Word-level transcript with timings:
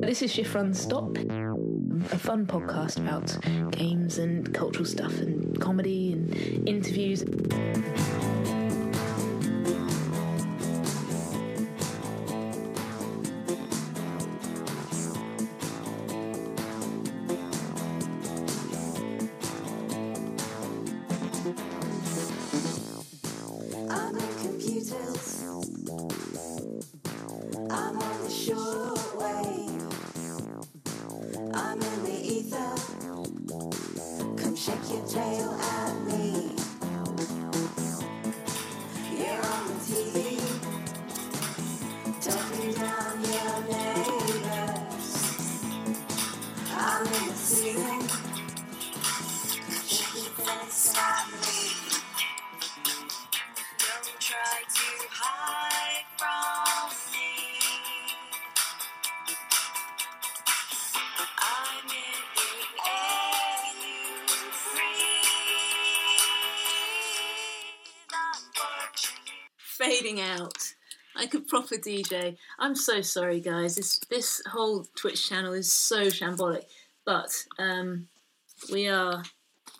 This 0.00 0.22
is 0.22 0.32
Shift 0.32 0.54
Run 0.54 0.72
Stop, 0.72 1.18
a 1.18 2.18
fun 2.18 2.46
podcast 2.46 2.96
about 2.98 3.36
games 3.72 4.18
and 4.18 4.52
cultural 4.54 4.86
stuff 4.86 5.18
and 5.18 5.60
comedy 5.60 6.12
and 6.12 6.34
interviews. 6.68 7.24
Fading 69.88 70.20
out. 70.20 70.74
I 71.16 71.24
could 71.24 71.48
proper 71.48 71.76
DJ. 71.76 72.36
I'm 72.58 72.74
so 72.74 73.00
sorry, 73.00 73.40
guys. 73.40 73.76
This 73.76 73.98
this 74.10 74.42
whole 74.50 74.86
Twitch 74.94 75.26
channel 75.26 75.54
is 75.54 75.72
so 75.72 76.08
shambolic, 76.08 76.64
but 77.06 77.30
um, 77.58 78.06
we 78.70 78.86
are 78.86 79.22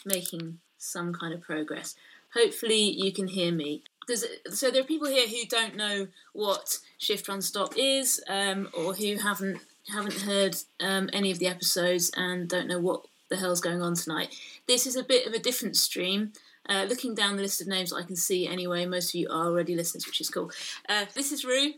making 0.06 0.60
some 0.78 1.12
kind 1.12 1.34
of 1.34 1.42
progress. 1.42 1.94
Hopefully, 2.32 2.90
you 2.90 3.12
can 3.12 3.28
hear 3.28 3.52
me. 3.52 3.82
There's, 4.06 4.24
so 4.50 4.70
there 4.70 4.80
are 4.80 4.86
people 4.86 5.08
here 5.08 5.28
who 5.28 5.44
don't 5.46 5.76
know 5.76 6.06
what 6.32 6.78
Shift 6.96 7.28
Run 7.28 7.42
Stop 7.42 7.74
is, 7.76 8.24
um, 8.30 8.70
or 8.72 8.94
who 8.94 9.16
haven't 9.16 9.60
haven't 9.92 10.22
heard 10.22 10.56
um, 10.80 11.10
any 11.12 11.30
of 11.30 11.38
the 11.38 11.48
episodes 11.48 12.10
and 12.16 12.48
don't 12.48 12.66
know 12.66 12.80
what 12.80 13.02
the 13.28 13.36
hell's 13.36 13.60
going 13.60 13.82
on 13.82 13.94
tonight. 13.94 14.34
This 14.66 14.86
is 14.86 14.96
a 14.96 15.04
bit 15.04 15.26
of 15.26 15.34
a 15.34 15.38
different 15.38 15.76
stream. 15.76 16.32
Uh, 16.68 16.84
looking 16.88 17.14
down 17.14 17.36
the 17.36 17.42
list 17.42 17.60
of 17.60 17.66
names 17.66 17.92
I 17.92 18.02
can 18.02 18.16
see 18.16 18.46
anyway, 18.46 18.84
most 18.84 19.10
of 19.10 19.14
you 19.14 19.28
are 19.30 19.46
already 19.46 19.74
listeners, 19.74 20.06
which 20.06 20.20
is 20.20 20.28
cool. 20.28 20.50
Uh, 20.88 21.06
this 21.14 21.32
is 21.32 21.44
Roo. 21.44 21.72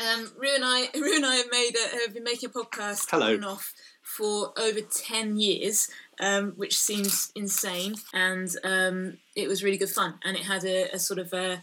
Um, 0.00 0.30
Roo 0.36 0.54
and 0.54 0.64
I, 0.64 0.88
Roo 0.94 1.14
and 1.14 1.24
I 1.24 1.36
have 1.36 1.50
made 1.50 1.72
a, 1.74 1.98
have 2.00 2.14
been 2.14 2.24
making 2.24 2.50
a 2.50 2.52
podcast 2.52 3.06
Hello. 3.10 3.26
on 3.26 3.34
and 3.34 3.44
off 3.44 3.72
for 4.02 4.52
over 4.58 4.80
ten 4.80 5.36
years, 5.36 5.88
um, 6.20 6.52
which 6.56 6.78
seems 6.78 7.32
insane, 7.34 7.94
and 8.12 8.54
um, 8.64 9.18
it 9.34 9.48
was 9.48 9.64
really 9.64 9.78
good 9.78 9.90
fun, 9.90 10.14
and 10.24 10.36
it 10.36 10.42
had 10.42 10.64
a, 10.64 10.94
a 10.94 10.98
sort 10.98 11.18
of 11.18 11.32
a 11.32 11.62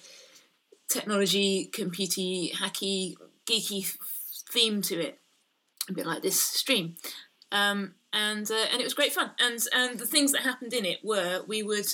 technology, 0.89 1.69
computy, 1.73 2.53
hacky, 2.53 3.15
geeky 3.45 3.95
theme 4.51 4.81
to 4.83 4.99
it, 4.99 5.19
a 5.89 5.93
bit 5.93 6.05
like 6.05 6.21
this 6.21 6.41
stream. 6.41 6.95
Um, 7.51 7.95
and 8.11 8.49
uh, 8.49 8.65
and 8.71 8.79
it 8.79 8.83
was 8.83 8.93
great 8.93 9.13
fun. 9.13 9.31
And 9.39 9.59
and 9.73 9.99
the 9.99 10.05
things 10.05 10.31
that 10.31 10.41
happened 10.41 10.73
in 10.73 10.85
it 10.85 10.99
were 11.03 11.43
we 11.47 11.63
would 11.63 11.87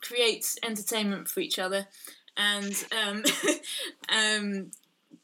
create 0.00 0.56
entertainment 0.62 1.28
for 1.28 1.40
each 1.40 1.58
other, 1.58 1.86
and 2.36 2.74
um, 2.92 3.24
um, 4.08 4.70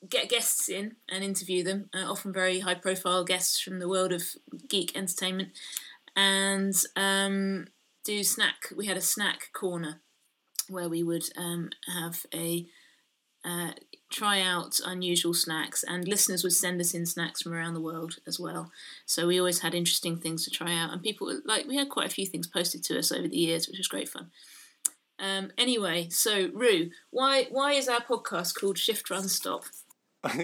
get 0.08 0.28
guests 0.28 0.68
in 0.68 0.96
and 1.08 1.24
interview 1.24 1.62
them. 1.62 1.90
Uh, 1.94 2.10
often 2.10 2.32
very 2.32 2.60
high 2.60 2.74
profile 2.74 3.24
guests 3.24 3.60
from 3.60 3.78
the 3.78 3.88
world 3.88 4.12
of 4.12 4.22
geek 4.68 4.96
entertainment, 4.96 5.50
and 6.16 6.74
um, 6.96 7.66
do 8.04 8.22
snack. 8.22 8.72
We 8.76 8.86
had 8.86 8.96
a 8.96 9.02
snack 9.02 9.50
corner 9.52 10.00
where 10.68 10.88
we 10.88 11.02
would 11.02 11.24
um, 11.36 11.70
have 11.86 12.24
a 12.32 12.66
uh, 13.44 13.72
try 14.10 14.40
out 14.40 14.80
unusual 14.84 15.34
snacks, 15.34 15.84
and 15.86 16.08
listeners 16.08 16.42
would 16.42 16.52
send 16.52 16.80
us 16.80 16.94
in 16.94 17.04
snacks 17.04 17.42
from 17.42 17.52
around 17.52 17.74
the 17.74 17.80
world 17.80 18.16
as 18.26 18.38
well. 18.38 18.70
So 19.06 19.26
we 19.26 19.38
always 19.38 19.60
had 19.60 19.74
interesting 19.74 20.16
things 20.16 20.44
to 20.44 20.50
try 20.50 20.74
out, 20.76 20.92
and 20.92 21.02
people 21.02 21.40
like 21.44 21.66
we 21.66 21.76
had 21.76 21.90
quite 21.90 22.06
a 22.06 22.14
few 22.14 22.26
things 22.26 22.46
posted 22.46 22.82
to 22.84 22.98
us 22.98 23.12
over 23.12 23.28
the 23.28 23.36
years, 23.36 23.68
which 23.68 23.78
was 23.78 23.88
great 23.88 24.08
fun. 24.08 24.30
Um, 25.18 25.52
anyway, 25.56 26.08
so 26.10 26.50
Roo, 26.52 26.90
why 27.10 27.46
why 27.50 27.72
is 27.72 27.88
our 27.88 28.00
podcast 28.00 28.54
called 28.58 28.78
Shift 28.78 29.10
Run 29.10 29.28
Stop? 29.28 29.64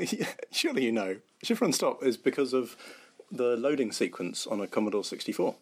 Surely 0.51 0.85
you 0.85 0.93
know. 0.93 1.17
Shift 1.43 1.61
Run 1.61 1.73
Stop 1.73 2.03
is 2.03 2.17
because 2.17 2.53
of 2.53 2.77
the 3.33 3.57
loading 3.57 3.93
sequence 3.93 4.47
on 4.47 4.61
a 4.61 4.67
Commodore 4.67 5.05
64. 5.05 5.55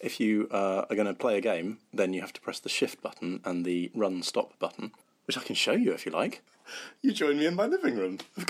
If 0.00 0.18
you 0.18 0.48
uh, 0.50 0.84
are 0.90 0.96
going 0.96 1.06
to 1.06 1.14
play 1.14 1.38
a 1.38 1.40
game, 1.40 1.78
then 1.92 2.12
you 2.12 2.20
have 2.22 2.32
to 2.32 2.40
press 2.40 2.58
the 2.58 2.68
Shift 2.68 3.00
button 3.02 3.40
and 3.44 3.64
the 3.64 3.90
Run 3.94 4.22
Stop 4.22 4.58
button, 4.58 4.90
which 5.26 5.38
I 5.38 5.42
can 5.42 5.54
show 5.54 5.72
you 5.72 5.92
if 5.92 6.04
you 6.04 6.10
like. 6.10 6.42
You 7.02 7.12
join 7.12 7.38
me 7.38 7.46
in 7.46 7.54
my 7.54 7.66
living 7.66 7.96
room. 7.96 8.18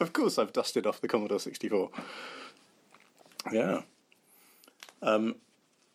Of 0.00 0.14
course, 0.14 0.38
I've 0.38 0.52
dusted 0.52 0.86
off 0.86 1.02
the 1.02 1.08
Commodore 1.08 1.38
64. 1.38 1.90
Yeah. 3.52 3.82
Um, 5.02 5.36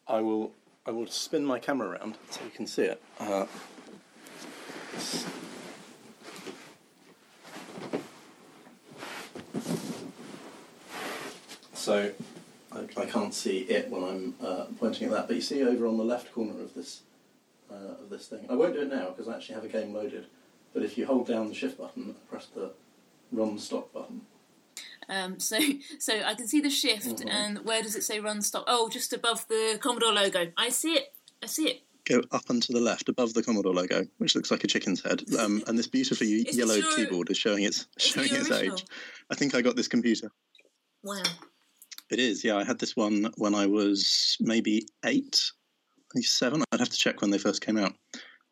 I 0.08 0.22
will. 0.22 0.52
I 0.88 0.92
will 0.92 1.08
spin 1.08 1.46
my 1.46 1.60
camera 1.60 1.90
around 1.90 2.18
so 2.30 2.42
you 2.44 2.52
can 2.52 2.68
see 2.68 2.84
it. 2.84 3.02
Uh, 3.20 3.46
So 11.86 12.12
I, 12.72 12.80
I 12.98 13.06
can't 13.06 13.32
see 13.32 13.60
it 13.60 13.92
when 13.92 14.04
I'm 14.04 14.34
uh, 14.44 14.66
pointing 14.80 15.06
at 15.06 15.14
that, 15.14 15.28
but 15.28 15.36
you 15.36 15.42
see 15.44 15.64
over 15.64 15.86
on 15.86 15.98
the 15.98 16.04
left 16.04 16.34
corner 16.34 16.60
of 16.60 16.74
this 16.74 17.02
uh, 17.70 18.02
of 18.02 18.10
this 18.10 18.26
thing. 18.26 18.48
I 18.50 18.56
won't 18.56 18.74
do 18.74 18.82
it 18.82 18.90
now 18.90 19.10
because 19.10 19.28
I 19.28 19.36
actually 19.36 19.54
have 19.54 19.66
a 19.66 19.68
game 19.68 19.94
loaded. 19.94 20.26
But 20.74 20.82
if 20.82 20.98
you 20.98 21.06
hold 21.06 21.28
down 21.28 21.48
the 21.48 21.54
shift 21.54 21.78
button 21.78 22.04
and 22.06 22.28
press 22.28 22.48
the 22.48 22.72
run 23.32 23.60
stop 23.60 23.94
button, 23.94 24.22
Um, 25.10 25.40
so 25.40 25.58
so 26.00 26.22
I 26.24 26.34
can 26.36 26.48
see 26.48 26.62
the 26.62 26.70
shift, 26.70 27.06
Mhm. 27.20 27.30
and 27.30 27.60
where 27.66 27.82
does 27.82 27.96
it 27.96 28.04
say 28.04 28.20
Run 28.20 28.42
Stop? 28.42 28.66
Oh, 28.68 28.90
just 28.90 29.14
above 29.14 29.48
the 29.48 29.78
Commodore 29.82 30.14
logo. 30.14 30.52
I 30.58 30.70
see 30.70 30.94
it. 30.94 31.14
I 31.44 31.48
see 31.48 31.68
it. 31.70 31.82
go 32.08 32.22
up 32.32 32.48
and 32.52 32.62
to 32.62 32.72
the 32.72 32.80
left 32.80 33.10
above 33.10 33.34
the 33.34 33.42
Commodore 33.42 33.74
logo, 33.74 34.06
which 34.20 34.36
looks 34.36 34.52
like 34.52 34.64
a 34.64 34.68
chicken's 34.68 35.02
head, 35.02 35.24
um, 35.40 35.64
and 35.68 35.76
this 35.78 35.88
beautifully 35.88 36.46
yellowed 36.52 36.84
your- 36.84 36.96
keyboard 36.96 37.32
is 37.32 37.38
showing 37.38 37.64
its 37.64 37.88
Is 37.98 38.04
showing 38.06 38.32
its 38.32 38.52
original? 38.52 38.76
age. 38.78 38.86
I 39.32 39.36
think 39.36 39.56
I 39.56 39.62
got 39.64 39.76
this 39.76 39.88
computer. 39.88 40.30
Wow. 41.02 41.24
It 42.12 42.20
is, 42.20 42.44
yeah. 42.44 42.58
I 42.58 42.64
had 42.64 42.78
this 42.78 42.96
one 42.96 43.32
when 43.38 43.56
I 43.56 43.66
was 43.66 44.38
maybe 44.40 44.88
eight, 45.04 45.42
maybe 46.14 46.24
seven. 46.26 46.64
I'd 46.72 46.80
have 46.80 46.90
to 46.90 46.98
check 46.98 47.22
when 47.22 47.32
they 47.32 47.40
first 47.40 47.62
came 47.66 47.78
out. 47.78 47.94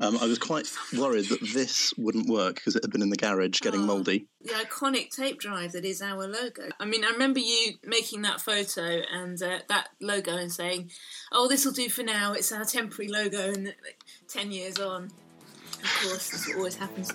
Um, 0.03 0.17
I 0.21 0.25
was 0.25 0.37
quite 0.37 0.69
worried 0.97 1.29
that 1.29 1.39
this 1.53 1.93
wouldn't 1.97 2.27
work 2.27 2.55
because 2.55 2.75
it 2.75 2.83
had 2.83 2.91
been 2.91 3.01
in 3.01 3.09
the 3.09 3.15
garage 3.15 3.61
getting 3.61 3.81
Oh. 3.81 3.85
mouldy. 3.85 4.27
the 4.41 4.49
iconic 4.51 5.09
tape 5.11 5.39
drive 5.39 5.71
that 5.71 5.85
is 5.85 6.01
our 6.01 6.27
logo. 6.27 6.67
I 6.77 6.83
mean, 6.83 7.05
I 7.05 7.11
remember 7.11 7.39
you 7.39 7.75
making 7.85 8.23
that 8.23 8.41
photo 8.41 9.01
and 9.09 9.41
uh, 9.41 9.59
that 9.69 9.89
logo 10.01 10.35
and 10.35 10.51
saying, 10.51 10.91
"Oh, 11.31 11.47
this 11.47 11.63
will 11.63 11.71
do 11.71 11.87
for 11.87 12.03
now. 12.03 12.33
It's 12.33 12.51
our 12.51 12.65
temporary 12.65 13.09
logo." 13.09 13.53
And 13.53 13.67
like, 13.67 14.03
ten 14.27 14.51
years 14.51 14.77
on, 14.79 15.05
of 15.05 15.99
course, 16.01 16.29
that's 16.31 16.47
what 16.49 16.57
always 16.57 16.75
happens. 16.75 17.13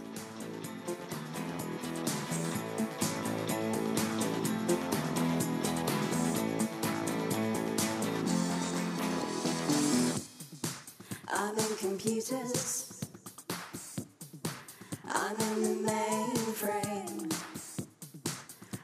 I'm 11.31 11.57
in 11.59 11.77
computers. 11.77 12.88
I'm 15.29 15.37
in 15.53 15.85
the 15.85 15.91
mainframe. 15.93 17.43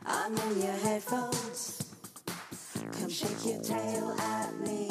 I'm 0.04 0.36
in 0.36 0.60
your 0.60 0.72
headphones. 0.72 1.94
Come 2.92 3.08
shake 3.08 3.46
your 3.46 3.62
tail 3.62 4.10
at 4.20 4.60
me. 4.60 4.90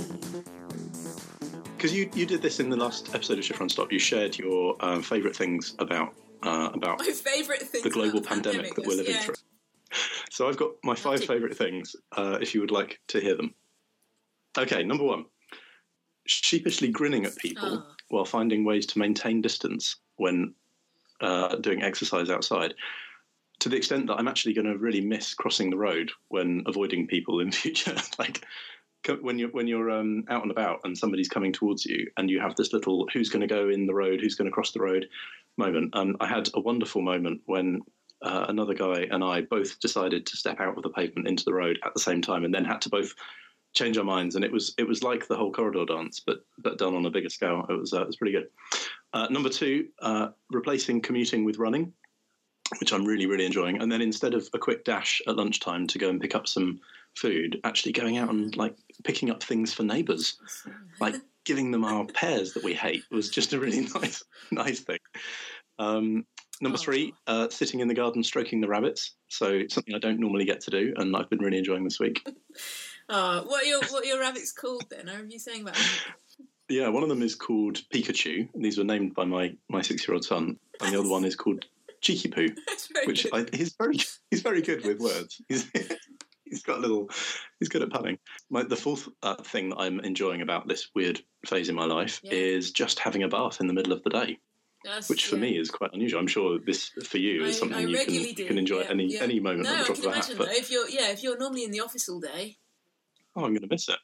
Because 1.77 1.93
you, 1.93 2.09
you 2.15 2.25
did 2.25 2.41
this 2.41 2.59
in 2.59 2.71
the 2.71 2.75
last 2.75 3.13
episode 3.13 3.37
of 3.37 3.45
Shift 3.45 3.59
Run 3.59 3.69
Stop. 3.69 3.91
You 3.91 3.99
shared 3.99 4.35
your 4.35 4.75
um, 4.79 5.03
favourite 5.03 5.35
things 5.35 5.75
about 5.77 6.15
uh, 6.41 6.71
about 6.73 6.97
My 6.99 7.05
favourite 7.11 7.61
thing. 7.61 7.83
the 7.83 7.89
global 7.91 8.21
pandemic 8.21 8.73
that 8.73 8.87
we're 8.87 8.95
living 8.97 9.15
through. 9.15 9.35
So 10.31 10.49
I've 10.49 10.57
got 10.57 10.71
my 10.83 10.95
five 10.95 11.23
favourite 11.23 11.55
things. 11.55 11.95
Uh, 12.17 12.39
if 12.41 12.55
you 12.55 12.61
would 12.61 12.71
like 12.71 12.99
to 13.09 13.19
hear 13.19 13.37
them. 13.37 13.53
Okay, 14.57 14.81
number 14.83 15.03
one: 15.03 15.25
sheepishly 16.25 16.87
grinning 16.87 17.25
at 17.25 17.35
people 17.37 17.83
Oh. 17.83 17.93
while 18.09 18.25
finding 18.25 18.65
ways 18.65 18.87
to 18.87 18.97
maintain 18.97 19.39
distance 19.43 19.97
when 20.15 20.55
uh, 21.23 21.55
doing 21.55 21.81
exercise 21.81 22.29
outside. 22.29 22.73
to 23.59 23.69
the 23.69 23.77
extent 23.77 24.07
that 24.07 24.15
I'm 24.15 24.27
actually 24.27 24.53
going 24.53 24.67
to 24.67 24.77
really 24.77 25.01
miss 25.01 25.33
crossing 25.33 25.69
the 25.69 25.77
road 25.77 26.11
when 26.27 26.63
avoiding 26.67 27.07
people 27.07 27.39
in 27.39 27.51
future. 27.63 27.95
like 28.19 28.45
when 29.21 29.37
you're 29.37 29.49
when 29.49 29.67
you're 29.67 29.91
um, 29.91 30.23
out 30.29 30.43
and 30.43 30.51
about 30.51 30.81
and 30.83 30.97
somebody's 30.97 31.29
coming 31.29 31.53
towards 31.53 31.85
you, 31.85 32.07
and 32.17 32.29
you 32.29 32.39
have 32.39 32.55
this 32.55 32.73
little 32.73 33.07
"who's 33.13 33.29
going 33.29 33.47
to 33.47 33.53
go 33.55 33.69
in 33.69 33.85
the 33.85 33.93
road, 33.93 34.19
who's 34.21 34.35
going 34.35 34.49
to 34.49 34.53
cross 34.53 34.71
the 34.71 34.81
road" 34.81 35.07
moment. 35.57 35.91
And 35.93 36.15
I 36.19 36.27
had 36.27 36.49
a 36.53 36.59
wonderful 36.59 37.01
moment 37.01 37.41
when. 37.45 37.81
Uh, 38.21 38.45
another 38.47 38.73
guy 38.73 39.05
and 39.11 39.21
I 39.21 39.41
both 39.41 39.81
decided 39.81 40.25
to 40.27 40.37
step 40.37 40.61
out 40.61 40.77
of 40.77 40.83
the 40.83 40.89
pavement 40.91 41.27
into 41.27 41.43
the 41.43 41.53
road 41.53 41.77
at 41.83 41.93
the 41.93 41.99
same 41.99 42.21
time, 42.21 42.45
and 42.45 42.53
then 42.53 42.63
had 42.63 42.79
to 42.83 42.89
both 42.89 43.13
change 43.73 43.97
our 43.97 44.03
minds. 44.03 44.35
And 44.35 44.45
it 44.45 44.51
was 44.51 44.73
it 44.77 44.87
was 44.87 45.03
like 45.03 45.27
the 45.27 45.35
whole 45.35 45.51
corridor 45.51 45.85
dance, 45.85 46.19
but 46.19 46.45
but 46.59 46.77
done 46.77 46.95
on 46.95 47.05
a 47.05 47.09
bigger 47.09 47.29
scale. 47.29 47.65
It 47.69 47.73
was 47.73 47.93
uh, 47.93 48.01
it 48.01 48.07
was 48.07 48.17
pretty 48.17 48.33
good. 48.33 48.47
Uh, 49.13 49.27
number 49.29 49.49
two, 49.49 49.87
uh, 50.01 50.29
replacing 50.51 51.01
commuting 51.01 51.43
with 51.43 51.57
running 51.57 51.93
which 52.79 52.93
I'm 52.93 53.05
really, 53.05 53.25
really 53.25 53.45
enjoying. 53.45 53.81
And 53.81 53.91
then 53.91 54.01
instead 54.01 54.33
of 54.33 54.47
a 54.53 54.59
quick 54.59 54.83
dash 54.83 55.21
at 55.27 55.35
lunchtime 55.35 55.87
to 55.87 55.99
go 55.99 56.09
and 56.09 56.19
pick 56.19 56.35
up 56.35 56.47
some 56.47 56.79
food, 57.15 57.59
actually 57.63 57.91
going 57.91 58.17
out 58.17 58.29
and 58.29 58.55
like 58.55 58.75
picking 59.03 59.29
up 59.29 59.43
things 59.43 59.73
for 59.73 59.83
neighbours, 59.83 60.37
like 60.99 61.15
giving 61.45 61.71
them 61.71 61.83
our 61.83 62.05
pears 62.05 62.53
that 62.53 62.63
we 62.63 62.73
hate 62.73 63.03
was 63.11 63.29
just 63.29 63.53
a 63.53 63.59
really 63.59 63.81
nice, 63.95 64.23
nice 64.51 64.79
thing. 64.79 64.99
Um, 65.79 66.25
number 66.61 66.77
three, 66.77 67.13
uh, 67.27 67.49
sitting 67.49 67.79
in 67.79 67.87
the 67.87 67.93
garden 67.93 68.23
stroking 68.23 68.61
the 68.61 68.67
rabbits. 68.67 69.15
So 69.27 69.47
it's 69.47 69.73
something 69.73 69.93
I 69.93 69.99
don't 69.99 70.19
normally 70.19 70.45
get 70.45 70.61
to 70.61 70.71
do, 70.71 70.93
and 70.97 71.15
I've 71.15 71.29
been 71.29 71.39
really 71.39 71.57
enjoying 71.57 71.83
this 71.83 71.99
week. 71.99 72.25
Oh, 73.09 73.43
what 73.45 73.63
are 73.63 73.67
your 73.67 73.81
what 73.81 74.03
are 74.03 74.07
your 74.07 74.19
rabbits 74.19 74.51
called 74.51 74.85
then? 74.89 75.07
I 75.09 75.13
remember 75.13 75.33
you 75.33 75.39
saying 75.39 75.61
about 75.61 75.75
them. 75.75 75.83
Yeah, 76.69 76.87
one 76.89 77.03
of 77.03 77.09
them 77.09 77.21
is 77.21 77.35
called 77.35 77.81
Pikachu. 77.93 78.47
and 78.53 78.63
These 78.63 78.77
were 78.77 78.83
named 78.85 79.13
by 79.13 79.25
my, 79.25 79.53
my 79.69 79.81
six 79.81 80.07
year 80.07 80.15
old 80.15 80.23
son, 80.25 80.57
and 80.81 80.93
the 80.93 80.99
other 80.99 81.09
one 81.09 81.25
is 81.25 81.35
called 81.35 81.65
Cheeky 82.01 82.29
Poo. 82.29 82.47
Which. 83.05 83.27
I, 83.33 83.45
he's 83.53 83.73
very 83.75 83.99
he's 84.31 84.41
very 84.41 84.61
good 84.61 84.83
with 84.85 84.99
words. 84.99 85.41
He's 85.49 85.69
he's 86.45 86.63
got 86.63 86.77
a 86.77 86.81
little 86.81 87.09
he's 87.59 87.69
good 87.69 87.81
at 87.83 87.89
punning. 87.89 88.17
My, 88.49 88.63
the 88.63 88.75
fourth 88.77 89.09
uh, 89.21 89.35
thing 89.43 89.69
that 89.69 89.77
I'm 89.77 89.99
enjoying 89.99 90.41
about 90.41 90.67
this 90.67 90.89
weird 90.95 91.21
phase 91.45 91.67
in 91.69 91.75
my 91.75 91.85
life 91.85 92.21
Yeah. 92.23 92.31
is 92.33 92.71
just 92.71 92.99
having 92.99 93.23
a 93.23 93.27
bath 93.27 93.59
in 93.59 93.67
the 93.67 93.73
middle 93.73 93.91
of 93.93 94.01
the 94.03 94.09
day, 94.09 94.39
That's- 94.85 95.09
which 95.09 95.25
for 95.27 95.35
yeah. 95.35 95.41
me 95.41 95.57
is 95.57 95.69
quite 95.69 95.91
unusual. 95.93 96.21
I'm 96.21 96.27
sure 96.27 96.59
this 96.65 96.89
for 97.05 97.17
you 97.17 97.43
is 97.43 97.59
something 97.59 97.77
I 97.77 97.81
you 97.81 97.97
can 98.05 98.13
you 98.13 98.33
can 98.47 98.57
enjoy 98.57 98.81
yeah, 98.81 98.89
any 98.89 99.13
yeah. 99.13 99.21
any 99.21 99.39
moment 99.41 99.65
No, 99.65 99.75
I 99.75 99.83
can 99.83 99.91
of 99.91 99.99
a 99.99 100.01
hat. 100.09 100.15
imagine 100.29 100.37
But. 100.37 100.47
If 100.51 100.71
you're 100.71 100.89
yeah, 100.89 101.09
if 101.11 101.21
you're 101.21 101.37
normally 101.37 101.65
in 101.65 101.71
the 101.71 101.81
office 101.81 102.07
all 102.09 102.21
day, 102.21 102.57
oh, 103.35 103.43
I'm 103.45 103.51
going 103.51 103.61
to 103.61 103.67
miss 103.69 103.89
it. 103.89 103.97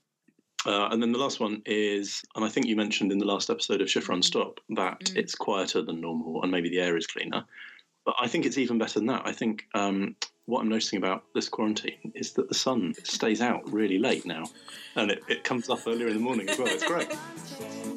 Uh, 0.66 0.90
and 0.92 1.02
then 1.02 1.12
the 1.14 1.20
last 1.20 1.40
one 1.40 1.62
is, 1.66 2.22
and 2.36 2.44
I 2.44 2.50
think 2.50 2.66
you 2.66 2.76
mentioned 2.76 3.12
in 3.12 3.18
the 3.18 3.26
last 3.26 3.50
episode 3.50 3.82
of 3.82 3.90
Shift 3.90 4.10
Run 4.10 4.20
Mm. 4.20 4.26
Stop 4.26 4.60
that 4.70 5.00
Mm. 5.00 5.16
it's 5.16 5.34
quieter 5.36 5.82
than 5.82 6.02
normal 6.02 6.42
and 6.44 6.52
maybe 6.52 6.70
the 6.70 6.80
air 6.82 6.98
is 6.98 7.08
cleaner. 7.08 7.46
But 8.06 8.16
I 8.20 8.28
think 8.28 8.46
it's 8.46 8.58
even 8.58 8.78
better 8.78 9.00
than 9.00 9.08
that. 9.08 9.22
I 9.26 9.32
think 9.32 9.66
um, 9.74 10.16
what 10.46 10.62
I'm 10.62 10.70
noticing 10.70 10.98
about 10.98 11.24
this 11.34 11.48
quarantine 11.48 12.12
is 12.16 12.34
that 12.34 12.50
the 12.50 12.56
sun 12.56 12.94
stays 13.04 13.42
out 13.42 13.72
really 13.72 14.00
late 14.00 14.26
now, 14.26 14.46
and 14.96 15.12
it, 15.12 15.22
it 15.30 15.44
comes 15.44 15.70
up 15.70 15.80
earlier 15.88 16.08
in 16.08 16.16
the 16.16 16.20
morning 16.20 16.50
as 16.50 16.58
well. 16.58 16.68
It's 16.68 16.84
great. 16.84 17.10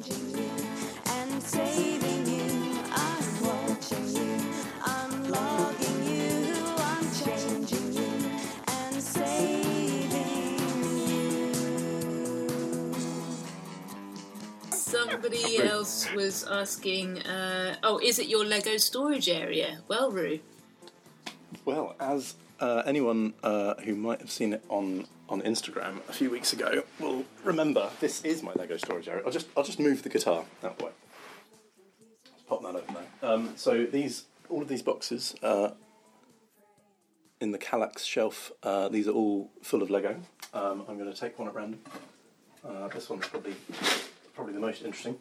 somebody 15.22 15.58
else 15.58 16.12
was 16.14 16.44
asking, 16.44 17.18
uh, 17.22 17.76
"Oh, 17.82 17.98
is 17.98 18.18
it 18.18 18.28
your 18.28 18.44
Lego 18.44 18.76
storage 18.76 19.28
area?" 19.28 19.78
Well, 19.88 20.10
Roo, 20.10 20.40
Well, 21.64 21.94
as 22.00 22.34
uh, 22.60 22.82
anyone 22.86 23.34
uh, 23.42 23.74
who 23.84 23.94
might 23.94 24.20
have 24.20 24.30
seen 24.30 24.52
it 24.52 24.64
on, 24.68 25.06
on 25.28 25.42
Instagram 25.42 25.98
a 26.08 26.12
few 26.12 26.30
weeks 26.30 26.52
ago 26.52 26.82
will 26.98 27.24
remember, 27.44 27.90
this 28.00 28.24
is 28.24 28.42
my 28.42 28.52
Lego 28.54 28.76
storage 28.76 29.08
area. 29.08 29.22
I'll 29.24 29.32
just 29.32 29.46
I'll 29.56 29.64
just 29.64 29.78
move 29.78 30.02
the 30.02 30.08
guitar 30.08 30.44
that 30.60 30.80
way. 30.82 30.90
Pop 32.48 32.62
that 32.62 32.74
over 32.74 32.92
there. 32.92 33.30
Um, 33.30 33.52
so 33.56 33.84
these 33.84 34.24
all 34.48 34.62
of 34.62 34.68
these 34.68 34.82
boxes 34.82 35.34
uh, 35.42 35.70
in 37.40 37.52
the 37.52 37.58
Kallax 37.58 38.00
shelf. 38.00 38.50
Uh, 38.62 38.88
these 38.88 39.06
are 39.06 39.12
all 39.12 39.50
full 39.62 39.82
of 39.82 39.90
Lego. 39.90 40.16
Um, 40.52 40.84
I'm 40.88 40.98
going 40.98 41.12
to 41.12 41.18
take 41.18 41.38
one 41.38 41.48
at 41.48 41.54
random. 41.54 41.80
Uh, 42.64 42.88
this 42.88 43.08
one's 43.08 43.26
probably 43.26 43.54
probably 44.34 44.54
the 44.54 44.60
most 44.60 44.82
interesting. 44.82 45.18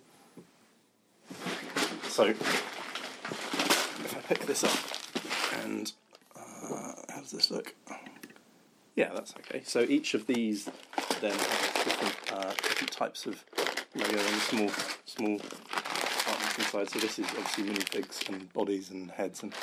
So 2.03 2.25
if 2.25 4.15
I 4.17 4.19
pick 4.27 4.45
this 4.45 4.63
up 4.63 5.63
and 5.63 5.91
uh, 6.35 6.93
how 7.09 7.19
does 7.21 7.31
this 7.31 7.51
look? 7.51 7.73
Yeah, 8.95 9.11
that's 9.13 9.33
okay. 9.39 9.61
So 9.63 9.81
each 9.81 10.13
of 10.13 10.27
these 10.27 10.69
then 11.21 11.31
have 11.31 11.83
different, 11.83 12.33
uh, 12.33 12.53
different 12.53 12.91
types 12.91 13.25
of 13.25 13.43
Lego 13.95 14.17
and 14.17 14.41
small 14.41 14.69
small 15.05 15.39
compartments 15.39 16.57
inside. 16.57 16.89
So 16.89 16.99
this 16.99 17.19
is 17.19 17.25
obviously 17.27 17.63
minifigs 17.65 18.29
and 18.29 18.51
bodies 18.53 18.89
and 18.89 19.11
heads 19.11 19.43
and. 19.43 19.53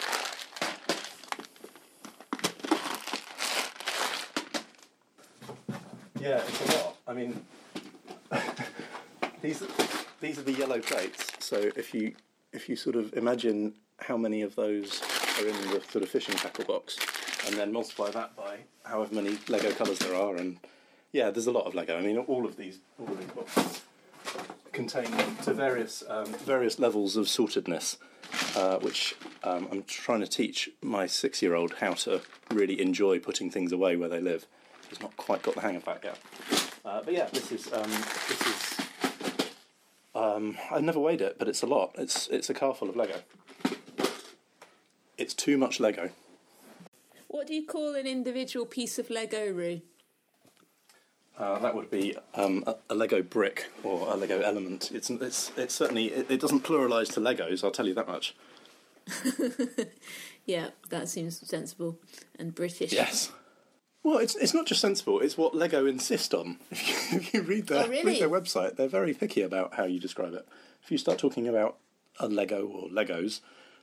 Yeah, 6.21 6.43
it's 6.47 6.75
a 6.75 6.79
lot. 6.79 6.97
I 7.07 7.13
mean, 7.15 7.45
these 9.43 9.63
these 10.21 10.39
are 10.39 10.43
the 10.43 10.53
yellow 10.53 10.81
plates. 10.81 11.33
So 11.39 11.57
if 11.57 11.95
you 11.95 12.15
if 12.53 12.69
you 12.69 12.77
sort 12.77 12.97
of 12.97 13.13
imagine 13.15 13.75
how 14.01 14.17
many 14.17 14.43
of 14.43 14.55
those 14.55 15.03
are 15.39 15.47
in 15.47 15.55
the 15.71 15.83
sort 15.91 16.03
of 16.03 16.09
fishing 16.09 16.35
tackle 16.37 16.65
box, 16.65 16.99
and 17.47 17.57
then 17.57 17.73
multiply 17.73 18.11
that 18.11 18.37
by 18.37 18.59
however 18.85 19.15
many 19.15 19.39
Lego 19.49 19.71
colours 19.73 19.99
there 19.99 20.15
are, 20.15 20.37
and 20.37 20.59
yeah, 21.13 21.31
there's 21.31 21.47
a 21.47 21.53
lot 21.53 21.67
of 21.67 21.75
Lego. 21.75 21.97
I 21.97 22.01
mean, 22.01 22.19
all 22.19 22.47
of 22.47 22.57
these 22.57 22.79
all 22.99 23.09
of 23.09 23.19
these 23.19 23.31
boxes 23.31 23.83
contain 24.73 25.11
to 25.45 25.53
various 25.53 26.05
um, 26.09 26.27
various 26.27 26.79
levels 26.79 27.17
of 27.17 27.27
sortedness, 27.27 27.97
uh, 28.57 28.79
which 28.79 29.17
um, 29.45 29.69
I'm 29.71 29.83
trying 29.85 30.21
to 30.21 30.29
teach 30.29 30.71
my 30.83 31.07
six-year-old 31.07 31.75
how 31.75 31.95
to 31.95 32.21
really 32.53 32.81
enjoy 32.81 33.19
putting 33.19 33.51
things 33.51 33.73
away 33.73 33.97
where 33.97 34.09
they 34.09 34.21
live. 34.21 34.47
He's 34.89 35.01
not 35.01 35.17
quite 35.17 35.43
got 35.43 35.55
the 35.55 35.61
hang 35.61 35.77
of 35.77 35.85
that 35.85 36.03
yet. 36.03 36.19
Uh, 36.85 37.03
but 37.03 37.13
yeah, 37.13 37.27
this 37.33 37.53
is 37.53 37.73
um, 37.73 37.91
this 37.91 38.47
is. 38.47 38.88
Um, 40.19 40.59
I've 40.71 40.83
never 40.83 40.99
weighed 40.99 41.21
it, 41.21 41.37
but 41.39 41.47
it's 41.47 41.63
a 41.63 41.67
lot. 41.67 41.95
It's 41.97 42.27
it's 42.29 42.51
a 42.51 42.55
car 42.55 42.75
full 42.75 42.89
of 42.89 42.97
Lego. 42.97 43.21
It's 45.17 45.33
too 45.35 45.57
much 45.57 45.79
Lego. 45.79 46.11
what 47.29 47.47
do 47.47 47.55
you 47.55 47.65
call 47.65 47.95
an 47.95 48.07
individual 48.07 48.67
piece 48.67 48.99
of 48.99 49.11
Lego, 49.11 49.53
Roo? 49.53 49.81
Uh, 51.39 51.61
that 51.61 51.75
would 51.75 51.89
be 51.89 52.17
um, 52.35 52.65
a, 52.67 52.75
a 52.91 52.95
Lego 52.97 53.23
brick 53.23 53.67
or 53.85 54.13
a 54.13 54.17
Lego 54.17 54.41
element. 54.41 54.91
It's 54.93 55.09
it's 55.09 55.53
it's 55.57 55.75
certainly 55.75 56.07
it, 56.07 56.31
it 56.31 56.41
doesn't 56.41 56.61
pluralise 56.65 57.11
to 57.15 57.21
Legos. 57.21 57.63
I'll 57.63 57.71
tell 57.71 57.87
you 57.87 57.95
that 57.95 58.09
much. 58.09 58.35
Yeah, 60.49 60.71
that 60.89 61.11
seems 61.11 61.47
sensible 61.47 61.99
and 62.39 62.55
British. 62.55 62.91
Yes. 62.91 63.31
Well, 64.09 64.19
it's 64.21 64.37
it's 64.37 64.55
not 64.55 64.65
just 64.65 64.81
sensible. 64.81 65.21
It's 65.21 65.37
what 65.37 65.55
Lego 65.55 65.85
insist 65.85 66.33
on. 66.33 66.57
If 66.71 66.89
you, 67.13 67.19
if 67.19 67.35
you 67.35 67.43
read 67.43 67.67
their 67.67 67.85
Oh, 67.85 67.89
really? 67.89 68.05
read 68.13 68.23
their 68.23 68.31
website, 68.31 68.77
they're 68.77 68.89
very 68.89 69.13
picky 69.13 69.43
about 69.43 69.75
how 69.75 69.85
you 69.85 70.01
describe 70.01 70.33
it. 70.33 70.49
If 70.83 70.91
you 70.91 70.97
start 70.97 71.19
talking 71.19 71.47
about 71.47 71.77
a 72.19 72.27
Lego 72.27 72.67
or 72.67 72.89
Legos, 72.89 73.41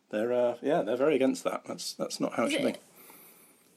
they're 0.09 0.33
uh, 0.33 0.55
yeah 0.63 0.81
they're 0.81 0.97
very 0.97 1.15
against 1.15 1.43
that. 1.43 1.61
That's 1.67 1.93
that's 1.93 2.19
not 2.19 2.33
how 2.33 2.45
it 2.45 2.53
should 2.53 2.63
be. 2.63 2.75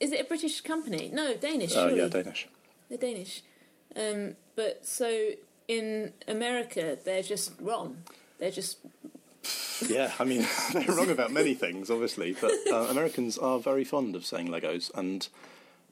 Is 0.00 0.11
it 0.12 0.23
a 0.23 0.25
British 0.25 0.62
company? 0.62 1.11
No, 1.12 1.35
Danish. 1.35 1.73
Oh 1.76 1.88
surely. 1.88 1.99
yeah, 2.00 2.09
Danish. 2.09 2.49
They're 2.88 2.97
Danish. 2.97 3.43
Um, 3.95 4.37
but 4.57 4.87
so 4.87 5.31
in 5.69 6.14
America, 6.26 6.97
they're 7.05 7.23
just 7.23 7.52
wrong. 7.61 7.99
They're 8.38 8.50
just 8.50 8.78
Yeah, 9.87 10.12
I 10.19 10.25
mean 10.25 10.47
they're 10.73 10.97
wrong 10.97 11.11
about 11.11 11.31
many 11.31 11.52
things, 11.52 11.90
obviously, 11.90 12.35
but 12.40 12.52
uh, 12.73 12.87
Americans 12.88 13.37
are 13.37 13.59
very 13.59 13.85
fond 13.85 14.17
of 14.17 14.25
saying 14.25 14.49
Legos, 14.49 14.90
and 14.95 15.28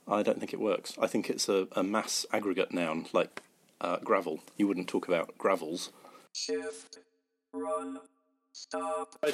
I 0.09 0.23
don't 0.23 0.39
think 0.39 0.53
it 0.53 0.61
works. 0.61 0.95
I 1.01 1.07
think 1.07 1.29
it's 1.31 1.49
a, 1.49 1.67
a 1.73 1.83
mass 1.83 2.25
aggregate 2.33 2.73
noun 2.73 3.07
like 3.13 3.43
uh, 3.81 3.99
gravel. 3.99 4.41
You 4.57 4.69
wouldn't 4.69 4.89
talk 4.89 5.09
about 5.09 5.37
gravels. 5.39 5.91
Shift, 6.33 6.99
run, 7.53 7.99
stop. 8.53 9.17
I, 9.23 9.33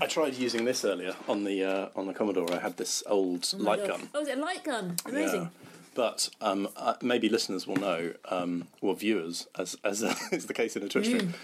I 0.00 0.06
tried 0.06 0.34
using 0.34 0.64
this 0.64 0.84
earlier 0.84 1.14
on 1.28 1.44
the 1.44 1.64
uh, 1.64 1.88
on 1.96 2.06
the 2.06 2.14
Commodore. 2.14 2.52
I 2.52 2.58
had 2.58 2.76
this 2.76 3.02
old 3.06 3.48
Oh 3.54 3.58
light 3.58 3.80
God. 3.80 3.88
gun. 3.88 4.08
Oh, 4.14 4.20
is 4.22 4.28
it 4.28 4.38
a 4.38 4.40
light 4.40 4.64
gun? 4.64 4.96
Amazing. 5.06 5.42
Yeah. 5.42 5.48
But 5.94 6.28
um, 6.42 6.68
uh, 6.76 6.94
maybe 7.00 7.28
listeners 7.30 7.66
will 7.66 7.76
know, 7.76 8.12
um, 8.28 8.68
or 8.80 8.94
viewers, 8.94 9.46
as 9.58 9.76
as 9.84 10.02
is 10.32 10.46
the 10.46 10.54
case 10.54 10.76
in 10.76 10.82
a 10.82 10.88
Twitch 10.88 11.06
Mm. 11.06 11.16
stream. 11.16 11.34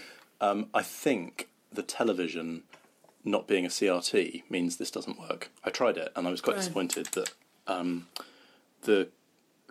Um, 0.41 0.67
I 0.73 0.81
think 0.83 1.47
the 1.71 1.83
television 1.83 2.63
not 3.23 3.47
being 3.47 3.65
a 3.65 3.69
CRT 3.69 4.43
means 4.49 4.77
this 4.77 4.91
doesn't 4.91 5.17
work. 5.19 5.49
I 5.63 5.69
tried 5.69 5.95
it 5.97 6.11
and 6.15 6.27
I 6.27 6.31
was 6.31 6.41
quite 6.41 6.53
Right. 6.53 6.59
disappointed 6.59 7.05
that 7.13 7.31
um, 7.67 8.07
the 8.83 9.09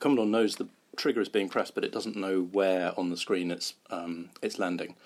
Commodore 0.01 0.27
knows 0.27 0.57
the 0.57 0.69
trigger 0.97 1.21
is 1.21 1.29
being 1.29 1.49
pressed, 1.49 1.75
but 1.75 1.85
it 1.85 1.93
doesn't 1.93 2.17
know 2.17 2.43
where 2.43 2.99
on 2.99 3.11
the 3.11 3.17
screen 3.17 3.51
it's 3.51 3.75
um, 3.91 4.31
it's 4.43 4.59
landing. 4.59 4.97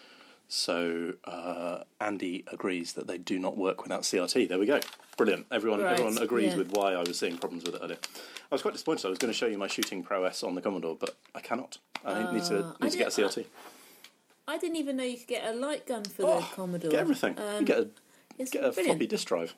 So 0.48 1.14
uh, 1.24 1.80
Andy 2.00 2.44
agrees 2.52 2.92
that 2.92 3.08
they 3.08 3.18
do 3.18 3.38
not 3.38 3.56
work 3.56 3.82
without 3.82 4.02
CRT. 4.02 4.48
There 4.48 4.58
we 4.60 4.66
go. 4.66 4.78
brilliant. 5.16 5.46
Everyone, 5.50 5.80
Right, 5.82 5.92
everyone 5.94 6.18
agrees 6.18 6.52
yeah. 6.52 6.58
with 6.58 6.70
why 6.70 6.92
I 6.92 7.00
was 7.02 7.18
seeing 7.18 7.36
problems 7.36 7.64
with 7.64 7.74
it 7.74 7.80
earlier. 7.82 7.98
I 8.50 8.54
was 8.54 8.62
quite 8.62 8.74
disappointed. 8.74 9.06
I 9.06 9.10
was 9.10 9.18
going 9.18 9.32
to 9.32 9.36
show 9.36 9.46
you 9.46 9.58
my 9.58 9.66
shooting 9.66 10.04
prowess 10.04 10.44
on 10.44 10.54
the 10.54 10.60
Commodore, 10.62 10.96
but 11.00 11.16
I 11.34 11.40
cannot. 11.40 11.78
I 12.04 12.32
need 12.32 12.44
to 12.44 12.58
Uh, 12.60 12.68
need 12.68 12.76
I 12.80 12.88
to 12.90 12.96
get 12.98 13.08
a 13.08 13.10
CRT. 13.22 13.44
I 14.46 14.56
didn't 14.58 14.76
even 14.76 14.96
know 14.98 15.02
you 15.02 15.16
could 15.18 15.26
get 15.26 15.52
a 15.52 15.56
light 15.56 15.84
gun 15.84 16.04
for 16.04 16.22
Oh, 16.24 16.38
the 16.40 16.46
Commodore. 16.54 16.90
Get 16.92 17.00
everything. 17.00 17.36
Um, 17.40 17.58
you 17.60 17.64
get 17.66 17.78
a 17.78 17.88
get 18.38 18.54
a 18.62 18.70
brilliant. 18.70 18.74
floppy 18.86 19.06
disk 19.08 19.26
drive. 19.26 19.56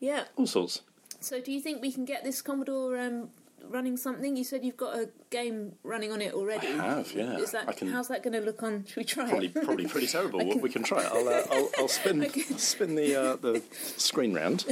Yeah. 0.00 0.24
All 0.34 0.48
sorts. 0.48 0.80
So, 1.20 1.40
do 1.40 1.52
you 1.52 1.60
think 1.60 1.82
we 1.82 1.92
can 1.92 2.04
get 2.04 2.24
this 2.24 2.40
Commodore 2.42 2.98
um, 2.98 3.28
running 3.68 3.96
something? 3.96 4.36
You 4.36 4.44
said 4.44 4.64
you've 4.64 4.76
got 4.78 4.96
a 4.96 5.10
game 5.30 5.72
running 5.82 6.12
on 6.12 6.22
it 6.22 6.32
already. 6.32 6.68
I 6.68 6.96
have, 6.96 7.12
yeah. 7.12 7.36
Is 7.36 7.50
that 7.52 7.68
I 7.68 7.72
can- 7.72 7.88
how's 7.88 8.08
that 8.08 8.22
going 8.22 8.32
to 8.32 8.40
look 8.40 8.62
on? 8.62 8.84
Should 8.86 8.96
we 8.96 9.04
try 9.04 9.28
Probably, 9.28 9.46
it? 9.48 9.54
probably 9.64 9.86
pretty 9.86 10.06
terrible. 10.06 10.40
We 10.60 10.70
can 10.70 10.82
try 10.82 11.02
it. 11.02 11.10
I'll, 11.12 11.28
uh, 11.28 11.42
I'll, 11.52 11.70
I'll 11.78 11.88
spin, 11.88 12.28
spin 12.58 12.94
the 12.94 13.14
uh, 13.16 13.36
the 13.36 13.62
screen 13.96 14.34
round. 14.34 14.64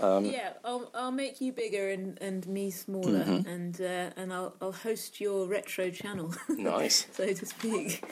yeah, 0.00 0.52
I'll, 0.64 0.90
I'll 0.94 1.10
make 1.10 1.40
you 1.40 1.52
bigger 1.52 1.88
and, 1.90 2.18
and 2.22 2.46
me 2.46 2.70
smaller, 2.70 3.24
Mm-hmm. 3.24 3.48
and 3.48 3.80
uh, 3.80 4.10
and 4.20 4.32
I'll 4.32 4.54
I'll 4.60 4.72
host 4.72 5.20
your 5.20 5.46
retro 5.48 5.90
channel, 5.90 6.34
Nice. 6.48 7.06
so 7.12 7.32
to 7.32 7.46
speak. 7.46 8.04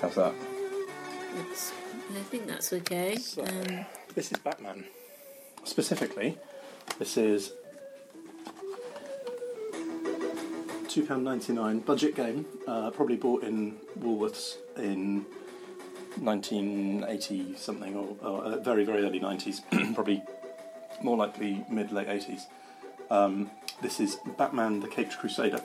How's 0.00 0.14
that? 0.14 0.34
I 1.32 2.22
think 2.30 2.46
that's 2.46 2.72
okay. 2.72 3.16
So- 3.16 3.42
Um, 3.44 3.86
This 4.14 4.32
is 4.32 4.38
Batman. 4.38 4.84
Specifically, 5.64 6.36
this 6.98 7.16
is 7.16 7.52
two 10.88 11.06
pound 11.06 11.22
ninety 11.22 11.52
nine 11.52 11.78
budget 11.78 12.16
game. 12.16 12.44
Uh, 12.66 12.90
probably 12.90 13.16
bought 13.16 13.44
in 13.44 13.76
Woolworths 14.00 14.56
in 14.76 15.24
nineteen 16.20 17.04
eighty 17.06 17.54
something, 17.56 17.94
or, 17.94 18.16
or 18.26 18.42
uh, 18.44 18.56
very 18.58 18.84
very 18.84 19.04
early 19.04 19.20
nineties. 19.20 19.60
probably 19.94 20.22
more 21.02 21.16
likely 21.16 21.64
mid 21.70 21.92
late 21.92 22.08
eighties. 22.08 22.46
Um, 23.10 23.50
this 23.80 24.00
is 24.00 24.16
Batman: 24.38 24.80
The 24.80 24.88
Caped 24.88 25.16
Crusader. 25.18 25.62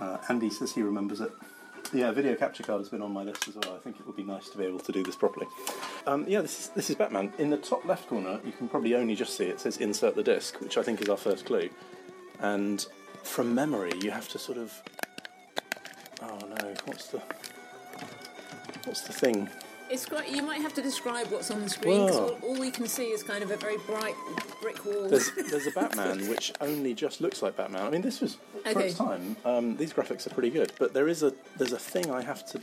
Uh, 0.00 0.18
Andy 0.30 0.48
says 0.48 0.72
he 0.72 0.80
remembers 0.82 1.20
it. 1.20 1.30
Yeah, 1.94 2.10
video 2.10 2.34
capture 2.34 2.64
card 2.64 2.80
has 2.80 2.88
been 2.88 3.02
on 3.02 3.12
my 3.12 3.22
list 3.22 3.46
as 3.46 3.54
well. 3.54 3.76
I 3.76 3.78
think 3.78 4.00
it 4.00 4.06
would 4.06 4.16
be 4.16 4.24
nice 4.24 4.48
to 4.48 4.58
be 4.58 4.64
able 4.64 4.80
to 4.80 4.90
do 4.90 5.04
this 5.04 5.14
properly. 5.14 5.46
Um, 6.08 6.24
yeah, 6.26 6.40
this 6.40 6.58
is, 6.58 6.68
this 6.70 6.90
is 6.90 6.96
Batman. 6.96 7.32
In 7.38 7.50
the 7.50 7.56
top 7.56 7.84
left 7.84 8.08
corner, 8.08 8.40
you 8.44 8.50
can 8.50 8.68
probably 8.68 8.96
only 8.96 9.14
just 9.14 9.36
see 9.36 9.44
it 9.44 9.60
says 9.60 9.76
insert 9.76 10.16
the 10.16 10.22
disc, 10.24 10.60
which 10.60 10.76
I 10.76 10.82
think 10.82 11.00
is 11.00 11.08
our 11.08 11.16
first 11.16 11.46
clue. 11.46 11.70
And 12.40 12.84
from 13.22 13.54
memory, 13.54 13.92
you 14.02 14.10
have 14.10 14.28
to 14.30 14.40
sort 14.40 14.58
of. 14.58 14.72
Oh 16.20 16.36
no, 16.40 16.74
what's 16.86 17.06
the. 17.06 17.22
What's 18.86 19.02
the 19.02 19.12
thing? 19.12 19.48
It's 19.90 20.06
quite. 20.06 20.30
You 20.30 20.42
might 20.42 20.60
have 20.60 20.74
to 20.74 20.82
describe 20.82 21.28
what's 21.28 21.50
on 21.50 21.60
the 21.62 21.68
screen. 21.68 22.08
'cause 22.08 22.16
Whoa. 22.16 22.38
all, 22.42 22.48
all 22.54 22.58
we 22.60 22.70
can 22.70 22.86
see 22.86 23.06
is 23.08 23.22
kind 23.22 23.42
of 23.42 23.50
a 23.50 23.56
very 23.56 23.76
bright 23.86 24.14
brick 24.62 24.84
wall. 24.84 25.08
There's, 25.08 25.30
there's 25.50 25.66
a 25.66 25.70
Batman 25.80 26.28
which 26.28 26.52
only 26.60 26.94
just 26.94 27.20
looks 27.20 27.42
like 27.42 27.56
Batman. 27.56 27.82
I 27.86 27.90
mean, 27.90 28.02
this 28.02 28.20
was 28.20 28.36
for 28.62 28.68
Okay. 28.70 28.88
its 28.88 28.98
time. 28.98 29.36
Um, 29.44 29.76
these 29.76 29.92
graphics 29.92 30.26
are 30.26 30.30
pretty 30.30 30.50
good, 30.50 30.72
but 30.78 30.94
there 30.94 31.08
is 31.08 31.22
a 31.22 31.32
there's 31.56 31.72
a 31.72 31.78
thing 31.78 32.10
I 32.10 32.22
have 32.22 32.44
to. 32.46 32.60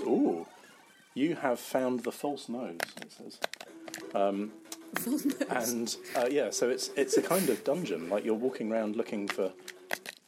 Ooh, 0.00 0.46
you 1.14 1.34
have 1.36 1.60
found 1.60 2.00
the 2.00 2.12
false 2.12 2.48
nose. 2.48 2.78
It 3.00 3.12
says. 3.12 3.38
and 5.50 5.96
uh, 6.16 6.26
yeah, 6.30 6.50
so 6.50 6.68
it's 6.70 6.90
it's 6.96 7.16
a 7.16 7.22
kind 7.22 7.48
of 7.48 7.62
dungeon. 7.64 8.08
Like 8.08 8.24
you're 8.24 8.34
walking 8.34 8.70
around 8.72 8.96
looking 8.96 9.28
for 9.28 9.52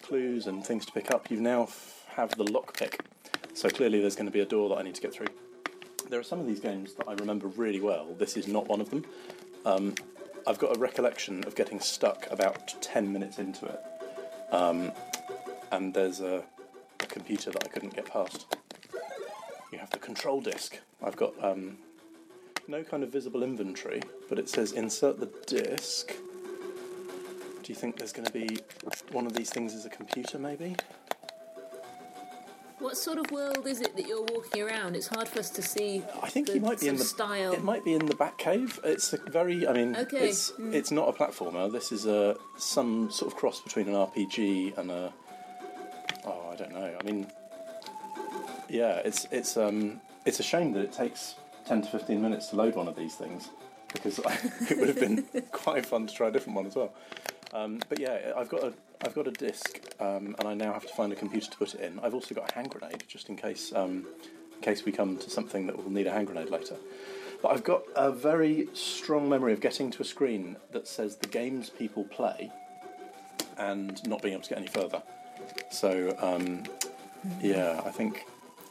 clues 0.02 0.46
and 0.46 0.64
things 0.66 0.84
to 0.86 0.92
pick 0.92 1.10
up. 1.10 1.30
You 1.30 1.40
now 1.40 1.62
f- 1.64 2.04
have 2.08 2.36
the 2.36 2.44
lockpick, 2.44 3.00
so 3.54 3.68
clearly 3.70 4.00
there's 4.00 4.16
going 4.16 4.26
to 4.26 4.32
be 4.32 4.40
a 4.40 4.44
door 4.46 4.68
that 4.70 4.76
I 4.76 4.82
need 4.82 4.94
to 4.96 5.00
get 5.02 5.12
through. 5.12 5.28
There 6.14 6.20
are 6.20 6.22
some 6.22 6.38
of 6.38 6.46
these 6.46 6.60
games 6.60 6.94
that 6.94 7.08
I 7.08 7.14
remember 7.14 7.48
really 7.48 7.80
well. 7.80 8.14
This 8.16 8.36
is 8.36 8.46
not 8.46 8.68
one 8.68 8.80
of 8.80 8.88
them. 8.88 9.04
Um, 9.66 9.96
I've 10.46 10.60
got 10.60 10.76
a 10.76 10.78
recollection 10.78 11.42
of 11.42 11.56
getting 11.56 11.80
stuck 11.80 12.30
about 12.30 12.80
ten 12.80 13.12
minutes 13.12 13.40
into 13.40 13.66
it, 13.66 13.80
um, 14.52 14.92
and 15.72 15.92
there's 15.92 16.20
a, 16.20 16.44
a 17.00 17.06
computer 17.06 17.50
that 17.50 17.64
I 17.64 17.66
couldn't 17.66 17.96
get 17.96 18.04
past. 18.04 18.46
You 19.72 19.78
have 19.78 19.90
the 19.90 19.98
control 19.98 20.40
disk. 20.40 20.78
I've 21.02 21.16
got 21.16 21.34
um, 21.42 21.78
no 22.68 22.84
kind 22.84 23.02
of 23.02 23.10
visible 23.10 23.42
inventory, 23.42 24.00
but 24.28 24.38
it 24.38 24.48
says 24.48 24.70
insert 24.70 25.18
the 25.18 25.32
disk. 25.48 26.12
Do 27.64 27.72
you 27.72 27.74
think 27.74 27.96
there's 27.96 28.12
going 28.12 28.26
to 28.26 28.32
be 28.32 28.60
one 29.10 29.26
of 29.26 29.32
these 29.32 29.50
things 29.50 29.74
as 29.74 29.84
a 29.84 29.90
computer, 29.90 30.38
maybe? 30.38 30.76
What 32.84 32.98
sort 32.98 33.16
of 33.16 33.30
world 33.30 33.66
is 33.66 33.80
it 33.80 33.96
that 33.96 34.06
you're 34.06 34.22
walking 34.22 34.62
around? 34.62 34.94
It's 34.94 35.06
hard 35.06 35.26
for 35.26 35.38
us 35.38 35.48
to 35.50 35.62
see. 35.62 36.04
I 36.22 36.28
think 36.28 36.48
the 36.48 36.54
you 36.54 36.60
might 36.60 36.78
be 36.78 36.88
in 36.88 36.96
the 36.96 37.04
style. 37.04 37.54
It 37.54 37.64
might 37.64 37.82
be 37.82 37.94
in 37.94 38.04
the 38.04 38.14
back 38.14 38.36
cave. 38.36 38.78
It's 38.84 39.14
a 39.14 39.16
very. 39.16 39.66
I 39.66 39.72
mean, 39.72 39.96
Okay, 39.96 40.28
it's 40.28 40.52
mm. 40.52 40.72
it's 40.74 40.90
not 40.90 41.08
a 41.08 41.12
platformer. 41.12 41.72
This 41.72 41.92
is 41.92 42.04
a 42.04 42.36
some 42.58 43.10
sort 43.10 43.32
of 43.32 43.38
cross 43.38 43.62
between 43.62 43.88
an 43.88 43.94
RPG 43.94 44.76
and 44.76 44.90
a. 44.90 45.12
Oh, 46.26 46.50
I 46.52 46.56
don't 46.56 46.72
know. 46.72 46.94
I 47.00 47.02
mean, 47.02 47.26
yeah, 48.68 48.96
it's 48.96 49.26
it's 49.30 49.56
um 49.56 50.02
it's 50.26 50.40
a 50.40 50.44
shame 50.44 50.72
that 50.74 50.80
it 50.80 50.92
takes 50.92 51.36
ten 51.66 51.80
to 51.80 51.88
fifteen 51.88 52.20
minutes 52.20 52.48
to 52.48 52.56
load 52.56 52.76
one 52.76 52.86
of 52.86 52.96
these 52.96 53.14
things 53.14 53.48
because 53.94 54.18
it 54.70 54.78
would 54.78 54.88
have 54.88 55.00
been 55.00 55.22
quite 55.52 55.86
fun 55.86 56.06
to 56.06 56.14
try 56.14 56.28
a 56.28 56.30
different 56.30 56.54
one 56.54 56.66
as 56.66 56.76
well. 56.76 56.92
Um, 57.54 57.80
but 57.88 57.98
yeah, 57.98 58.32
I've 58.36 58.50
got 58.50 58.62
a 58.62 58.74
I've 59.04 59.14
got 59.14 59.26
a 59.26 59.32
disc, 59.32 59.80
um, 60.00 60.34
and 60.38 60.48
I 60.48 60.54
now 60.54 60.72
have 60.72 60.86
to 60.86 60.94
find 60.94 61.12
a 61.12 61.16
computer 61.16 61.50
to 61.50 61.56
put 61.58 61.74
it 61.74 61.80
in. 61.80 62.00
I've 62.00 62.14
also 62.14 62.34
got 62.34 62.50
a 62.50 62.54
hand 62.54 62.70
grenade 62.70 63.04
just 63.06 63.28
in 63.28 63.36
case 63.36 63.72
um, 63.74 64.06
in 64.54 64.60
case 64.62 64.84
we 64.84 64.92
come 64.92 65.18
to 65.18 65.28
something 65.28 65.66
that 65.66 65.76
will 65.76 65.90
need 65.90 66.06
a 66.06 66.10
hand 66.10 66.28
grenade 66.28 66.48
later. 66.48 66.76
But 67.42 67.52
I've 67.52 67.64
got 67.64 67.82
a 67.94 68.10
very 68.10 68.68
strong 68.72 69.28
memory 69.28 69.52
of 69.52 69.60
getting 69.60 69.90
to 69.90 70.02
a 70.02 70.04
screen 70.04 70.56
that 70.72 70.88
says 70.88 71.16
the 71.16 71.26
games 71.26 71.68
people 71.68 72.04
play, 72.04 72.50
and 73.58 74.02
not 74.08 74.22
being 74.22 74.32
able 74.32 74.44
to 74.44 74.48
get 74.48 74.58
any 74.58 74.68
further. 74.68 75.02
So 75.70 76.16
um, 76.20 76.64
yeah, 77.42 77.82
I 77.84 77.90
think 77.90 78.24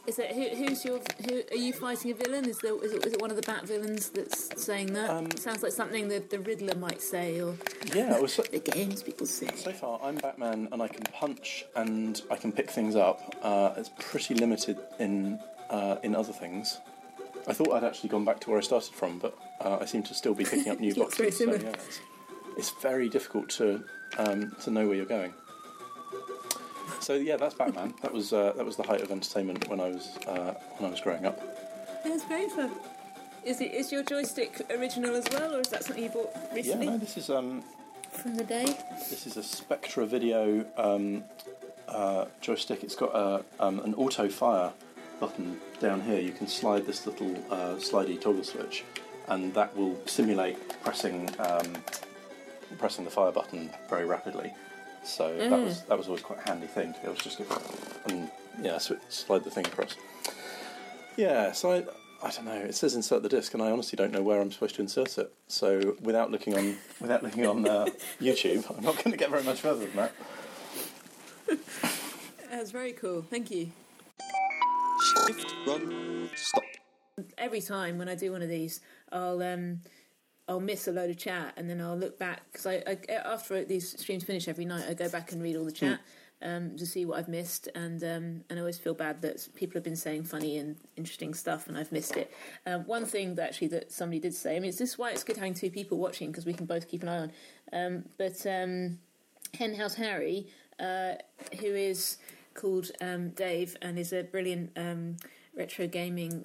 Is 0.06 0.18
it 0.18 0.32
who, 0.32 0.64
who's 0.64 0.84
your? 0.84 1.00
Who 1.28 1.42
are 1.50 1.56
you 1.56 1.72
fighting 1.72 2.10
a 2.10 2.14
villain? 2.14 2.46
Is 2.46 2.58
there? 2.58 2.74
Is 2.84 2.92
it, 2.92 3.06
is 3.06 3.14
it 3.14 3.20
one 3.22 3.30
of 3.30 3.36
the 3.36 3.42
Bat 3.42 3.66
villains 3.66 4.10
that's 4.10 4.62
saying 4.62 4.92
that? 4.92 5.08
Um, 5.08 5.30
Sounds 5.32 5.62
like 5.62 5.72
something 5.72 6.08
that 6.08 6.28
the 6.28 6.40
Riddler 6.40 6.74
might 6.74 7.00
say, 7.00 7.40
or 7.40 7.56
yeah, 7.94 8.14
it 8.14 8.20
was. 8.20 8.34
So, 8.34 8.42
the 8.42 8.58
games 8.58 9.02
people 9.02 9.26
say. 9.26 9.48
so 9.56 9.72
far, 9.72 9.98
I'm 10.02 10.16
Batman, 10.16 10.68
and 10.72 10.82
I 10.82 10.88
can 10.88 11.04
punch 11.04 11.64
and 11.74 12.20
I 12.30 12.36
can 12.36 12.52
pick 12.52 12.70
things 12.70 12.96
up. 12.96 13.34
Uh, 13.40 13.72
it's 13.78 13.90
pretty 13.98 14.34
limited 14.34 14.78
in 14.98 15.38
uh, 15.70 15.96
in 16.02 16.14
other 16.14 16.32
things. 16.32 16.80
I 17.46 17.54
thought 17.54 17.72
I'd 17.72 17.84
actually 17.84 18.10
gone 18.10 18.26
back 18.26 18.40
to 18.40 18.50
where 18.50 18.58
I 18.58 18.62
started 18.62 18.94
from, 18.94 19.18
but 19.18 19.36
uh, 19.60 19.78
I 19.80 19.86
seem 19.86 20.02
to 20.04 20.14
still 20.14 20.34
be 20.34 20.44
picking 20.44 20.70
up 20.70 20.80
new 20.86 20.94
boxes. 20.94 21.38
So, 21.38 21.44
yeah, 21.44 21.68
it's, 21.68 22.00
it's 22.58 22.70
very 22.82 23.08
difficult 23.08 23.48
to 23.50 23.82
um, 24.18 24.54
to 24.62 24.70
know 24.70 24.86
where 24.86 24.96
you're 24.96 25.06
going. 25.06 25.32
So 27.04 27.12
yeah, 27.16 27.36
that's 27.36 27.54
Batman. 27.54 27.92
That 28.00 28.14
was 28.14 28.32
uh, 28.32 28.54
that 28.56 28.64
was 28.64 28.76
the 28.76 28.82
height 28.82 29.02
of 29.02 29.10
entertainment 29.10 29.68
when 29.68 29.78
I 29.78 29.90
was 29.90 30.16
uh, 30.26 30.54
when 30.78 30.88
I 30.88 30.90
was 30.90 31.02
growing 31.02 31.26
up. 31.26 31.38
It's 32.02 32.24
very 32.24 32.48
fun. 32.48 32.70
Is 33.44 33.60
it? 33.60 33.72
Is 33.72 33.92
your 33.92 34.02
joystick 34.02 34.62
original 34.70 35.14
as 35.14 35.26
well, 35.30 35.54
or 35.54 35.60
is 35.60 35.68
that 35.68 35.84
something 35.84 36.02
you 36.02 36.08
bought 36.08 36.34
recently? 36.54 36.86
Yeah, 36.86 36.92
no, 36.92 36.98
this 36.98 37.18
is 37.18 37.28
um, 37.28 37.62
from 38.10 38.36
the 38.36 38.44
day? 38.44 38.64
This 39.10 39.26
is 39.26 39.36
a 39.36 39.42
Spectra 39.42 40.06
Video 40.06 40.64
um, 40.78 41.24
uh, 41.88 42.24
joystick. 42.40 42.82
It's 42.82 42.96
got 42.96 43.14
a, 43.14 43.44
um, 43.60 43.80
an 43.80 43.94
auto 43.96 44.30
fire 44.30 44.72
button 45.20 45.60
down 45.80 46.00
here. 46.00 46.18
You 46.18 46.32
can 46.32 46.46
slide 46.46 46.86
this 46.86 47.06
little 47.06 47.36
uh, 47.50 47.74
slidey 47.74 48.18
toggle 48.18 48.44
switch, 48.44 48.82
and 49.28 49.52
that 49.52 49.76
will 49.76 50.00
simulate 50.06 50.80
pressing 50.82 51.28
um, 51.38 51.70
pressing 52.78 53.04
the 53.04 53.10
fire 53.10 53.30
button 53.30 53.68
very 53.90 54.06
rapidly. 54.06 54.54
So 55.04 55.36
that 55.36 55.50
was 55.50 55.82
that 55.82 55.98
was 55.98 56.06
always 56.08 56.22
quite 56.22 56.40
a 56.44 56.48
handy 56.48 56.66
thing 56.66 56.92
to 56.94 57.00
be 57.00 57.06
able 57.06 57.16
to 57.16 57.22
just 57.24 57.38
give 57.38 58.02
and 58.08 58.30
yeah, 58.62 58.78
sw- 58.78 58.92
slide 59.08 59.44
the 59.44 59.50
thing 59.50 59.66
across. 59.66 59.96
Yeah, 61.16 61.52
so 61.52 61.72
I, 61.72 62.26
I 62.26 62.30
don't 62.30 62.46
know. 62.46 62.52
It 62.54 62.74
says 62.74 62.94
insert 62.94 63.22
the 63.22 63.28
disc, 63.28 63.52
and 63.54 63.62
I 63.62 63.70
honestly 63.70 63.96
don't 63.96 64.12
know 64.12 64.22
where 64.22 64.40
I'm 64.40 64.50
supposed 64.50 64.76
to 64.76 64.82
insert 64.82 65.18
it. 65.18 65.32
So 65.48 65.96
without 66.00 66.30
looking 66.30 66.56
on 66.56 66.76
without 67.00 67.22
looking 67.22 67.46
on 67.46 67.68
uh, 67.68 67.86
YouTube, 68.20 68.68
I'm 68.76 68.84
not 68.84 68.96
going 68.96 69.12
to 69.12 69.16
get 69.16 69.30
very 69.30 69.42
much 69.42 69.60
further 69.60 69.86
than 69.86 69.96
that. 69.96 70.12
That's 72.50 72.70
very 72.70 72.92
cool. 72.92 73.22
Thank 73.22 73.50
you. 73.50 73.70
Shift, 75.26 75.54
run, 75.66 76.30
stop. 76.34 76.62
Every 77.36 77.60
time 77.60 77.98
when 77.98 78.08
I 78.08 78.14
do 78.14 78.32
one 78.32 78.42
of 78.42 78.48
these, 78.48 78.80
I'll 79.12 79.42
um, 79.42 79.80
I'll 80.48 80.60
miss 80.60 80.86
a 80.88 80.92
load 80.92 81.10
of 81.10 81.16
chat, 81.16 81.54
and 81.56 81.68
then 81.70 81.80
I'll 81.80 81.96
look 81.96 82.18
back 82.18 82.42
because 82.52 82.66
I, 82.66 82.82
I 82.86 83.12
after 83.12 83.64
these 83.64 83.98
streams 83.98 84.24
finish 84.24 84.46
every 84.46 84.64
night, 84.64 84.84
I 84.88 84.94
go 84.94 85.08
back 85.08 85.32
and 85.32 85.42
read 85.42 85.56
all 85.56 85.64
the 85.64 85.72
chat. 85.72 86.00
Um, 86.42 86.76
to 86.76 86.84
see 86.84 87.06
what 87.06 87.18
I've 87.18 87.28
missed, 87.28 87.68
and 87.74 88.02
um, 88.02 88.44
and 88.50 88.58
I 88.58 88.58
always 88.58 88.76
feel 88.76 88.92
bad 88.92 89.22
that 89.22 89.48
people 89.54 89.74
have 89.74 89.84
been 89.84 89.96
saying 89.96 90.24
funny 90.24 90.58
and 90.58 90.76
interesting 90.94 91.32
stuff, 91.32 91.68
and 91.68 91.78
I've 91.78 91.90
missed 91.90 92.18
it. 92.18 92.30
Um, 92.66 92.82
one 92.82 93.06
thing 93.06 93.36
that 93.36 93.48
actually 93.48 93.68
that 93.68 93.90
somebody 93.90 94.20
did 94.20 94.34
say, 94.34 94.56
I 94.56 94.60
mean, 94.60 94.68
is 94.68 94.76
this 94.76 94.98
why 94.98 95.12
it's 95.12 95.24
good 95.24 95.38
having 95.38 95.54
two 95.54 95.70
people 95.70 95.96
watching 95.96 96.30
because 96.30 96.44
we 96.44 96.52
can 96.52 96.66
both 96.66 96.86
keep 96.86 97.02
an 97.02 97.08
eye 97.08 97.18
on. 97.18 97.32
Um, 97.72 98.04
but 98.18 98.44
um, 98.46 98.98
Henhouse 99.54 99.94
Harry, 99.94 100.48
uh, 100.78 101.14
who 101.60 101.68
is 101.68 102.18
called 102.52 102.90
um, 103.00 103.30
Dave 103.30 103.76
and 103.80 103.98
is 103.98 104.12
a 104.12 104.24
brilliant 104.24 104.72
um, 104.76 105.16
retro 105.56 105.86
gaming 105.86 106.44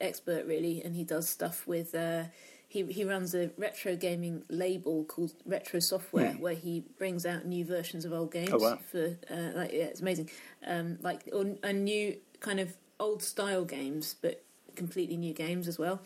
expert, 0.00 0.46
really, 0.46 0.82
and 0.84 0.94
he 0.94 1.02
does 1.02 1.28
stuff 1.28 1.66
with. 1.66 1.96
Uh, 1.96 2.24
he, 2.72 2.84
he 2.84 3.04
runs 3.04 3.34
a 3.34 3.50
retro 3.58 3.96
gaming 3.96 4.44
label 4.48 5.04
called 5.04 5.34
Retro 5.44 5.78
Software, 5.78 6.32
where 6.40 6.54
he 6.54 6.82
brings 6.96 7.26
out 7.26 7.44
new 7.44 7.66
versions 7.66 8.06
of 8.06 8.14
old 8.14 8.32
games. 8.32 8.48
Oh, 8.50 8.58
wow. 8.58 8.78
For 8.90 9.18
uh, 9.30 9.50
like, 9.54 9.74
yeah, 9.74 9.84
it's 9.84 10.00
amazing. 10.00 10.30
Um, 10.66 10.96
like 11.02 11.28
or, 11.34 11.54
a 11.62 11.74
new 11.74 12.16
kind 12.40 12.60
of 12.60 12.74
old 12.98 13.22
style 13.22 13.66
games, 13.66 14.16
but 14.22 14.42
completely 14.74 15.18
new 15.18 15.34
games 15.34 15.68
as 15.68 15.78
well. 15.78 16.00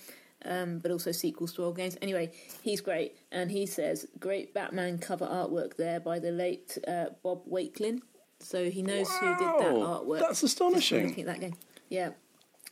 Um, 0.45 0.81
but 0.81 0.91
also 0.91 1.13
sequels 1.13 1.53
to 1.53 1.63
old 1.63 1.77
games. 1.77 1.97
Anyway, 2.03 2.33
he's 2.63 2.81
great, 2.81 3.17
and 3.31 3.49
he 3.49 3.65
says 3.67 4.09
great 4.19 4.53
Batman 4.53 4.99
cover 4.99 5.27
artwork 5.27 5.77
there 5.77 6.01
by 6.01 6.19
the 6.19 6.33
late 6.33 6.79
uh, 6.89 7.07
Bob 7.23 7.47
Wakelin. 7.49 8.01
So 8.41 8.71
he 8.71 8.83
knows 8.83 9.09
who 9.19 9.27
did 9.29 9.39
that 9.39 9.75
artwork. 9.77 10.19
that's 10.19 10.43
astonishing. 10.43 11.07
looking 11.07 11.29
at 11.29 11.35
that 11.35 11.41
game. 11.41 11.55
Yeah, 11.89 12.11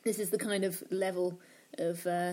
this 0.03 0.19
is 0.19 0.31
the 0.31 0.39
kind 0.39 0.65
of 0.65 0.83
level 0.91 1.39
of. 1.79 2.05
Uh, 2.05 2.33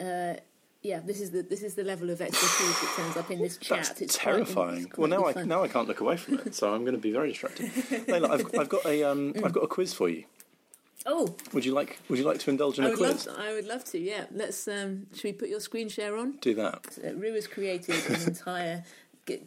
uh, 0.00 0.34
yeah, 0.82 1.00
this 1.00 1.20
is 1.20 1.30
the 1.30 1.42
this 1.42 1.62
is 1.62 1.74
the 1.74 1.84
level 1.84 2.10
of 2.10 2.20
expertise 2.20 2.80
that 2.80 2.92
turns 2.96 3.16
up 3.16 3.30
in 3.30 3.38
this 3.40 3.56
chat. 3.56 3.84
That's 3.86 4.00
it's 4.00 4.16
quite- 4.18 4.32
terrifying. 4.34 4.86
it's 4.88 4.98
well, 4.98 5.08
now 5.08 5.24
I 5.26 5.32
fun. 5.32 5.48
now 5.48 5.62
I 5.62 5.68
can't 5.68 5.86
look 5.88 6.00
away 6.00 6.16
from 6.16 6.38
it, 6.40 6.54
so 6.54 6.74
I'm 6.74 6.82
going 6.82 6.94
to 6.96 7.00
be 7.00 7.12
very 7.12 7.28
distracted. 7.30 7.70
Leila, 8.08 8.28
I've, 8.34 8.54
I've 8.58 8.68
got 8.68 8.84
a 8.86 9.04
um, 9.04 9.32
I've 9.44 9.52
got 9.52 9.62
a 9.62 9.68
quiz 9.68 9.94
for 9.94 10.08
you. 10.08 10.24
Oh, 11.04 11.34
Would 11.52 11.64
you 11.64 11.72
like 11.72 11.98
Would 12.08 12.18
you 12.18 12.24
like 12.24 12.38
to 12.40 12.50
indulge 12.50 12.78
in 12.78 12.84
I 12.84 12.90
a 12.90 12.96
quiz? 12.96 13.24
To, 13.24 13.32
I 13.38 13.52
would 13.52 13.66
love 13.66 13.84
to. 13.86 13.98
Yeah, 13.98 14.24
let's. 14.32 14.68
Um, 14.68 15.06
should 15.14 15.24
we 15.24 15.32
put 15.32 15.48
your 15.48 15.60
screen 15.60 15.88
share 15.88 16.16
on? 16.16 16.32
Do 16.40 16.54
that. 16.54 16.98
Uh, 17.04 17.14
Roo 17.14 17.34
has 17.34 17.46
created 17.48 17.96
an 18.08 18.22
entire 18.28 18.84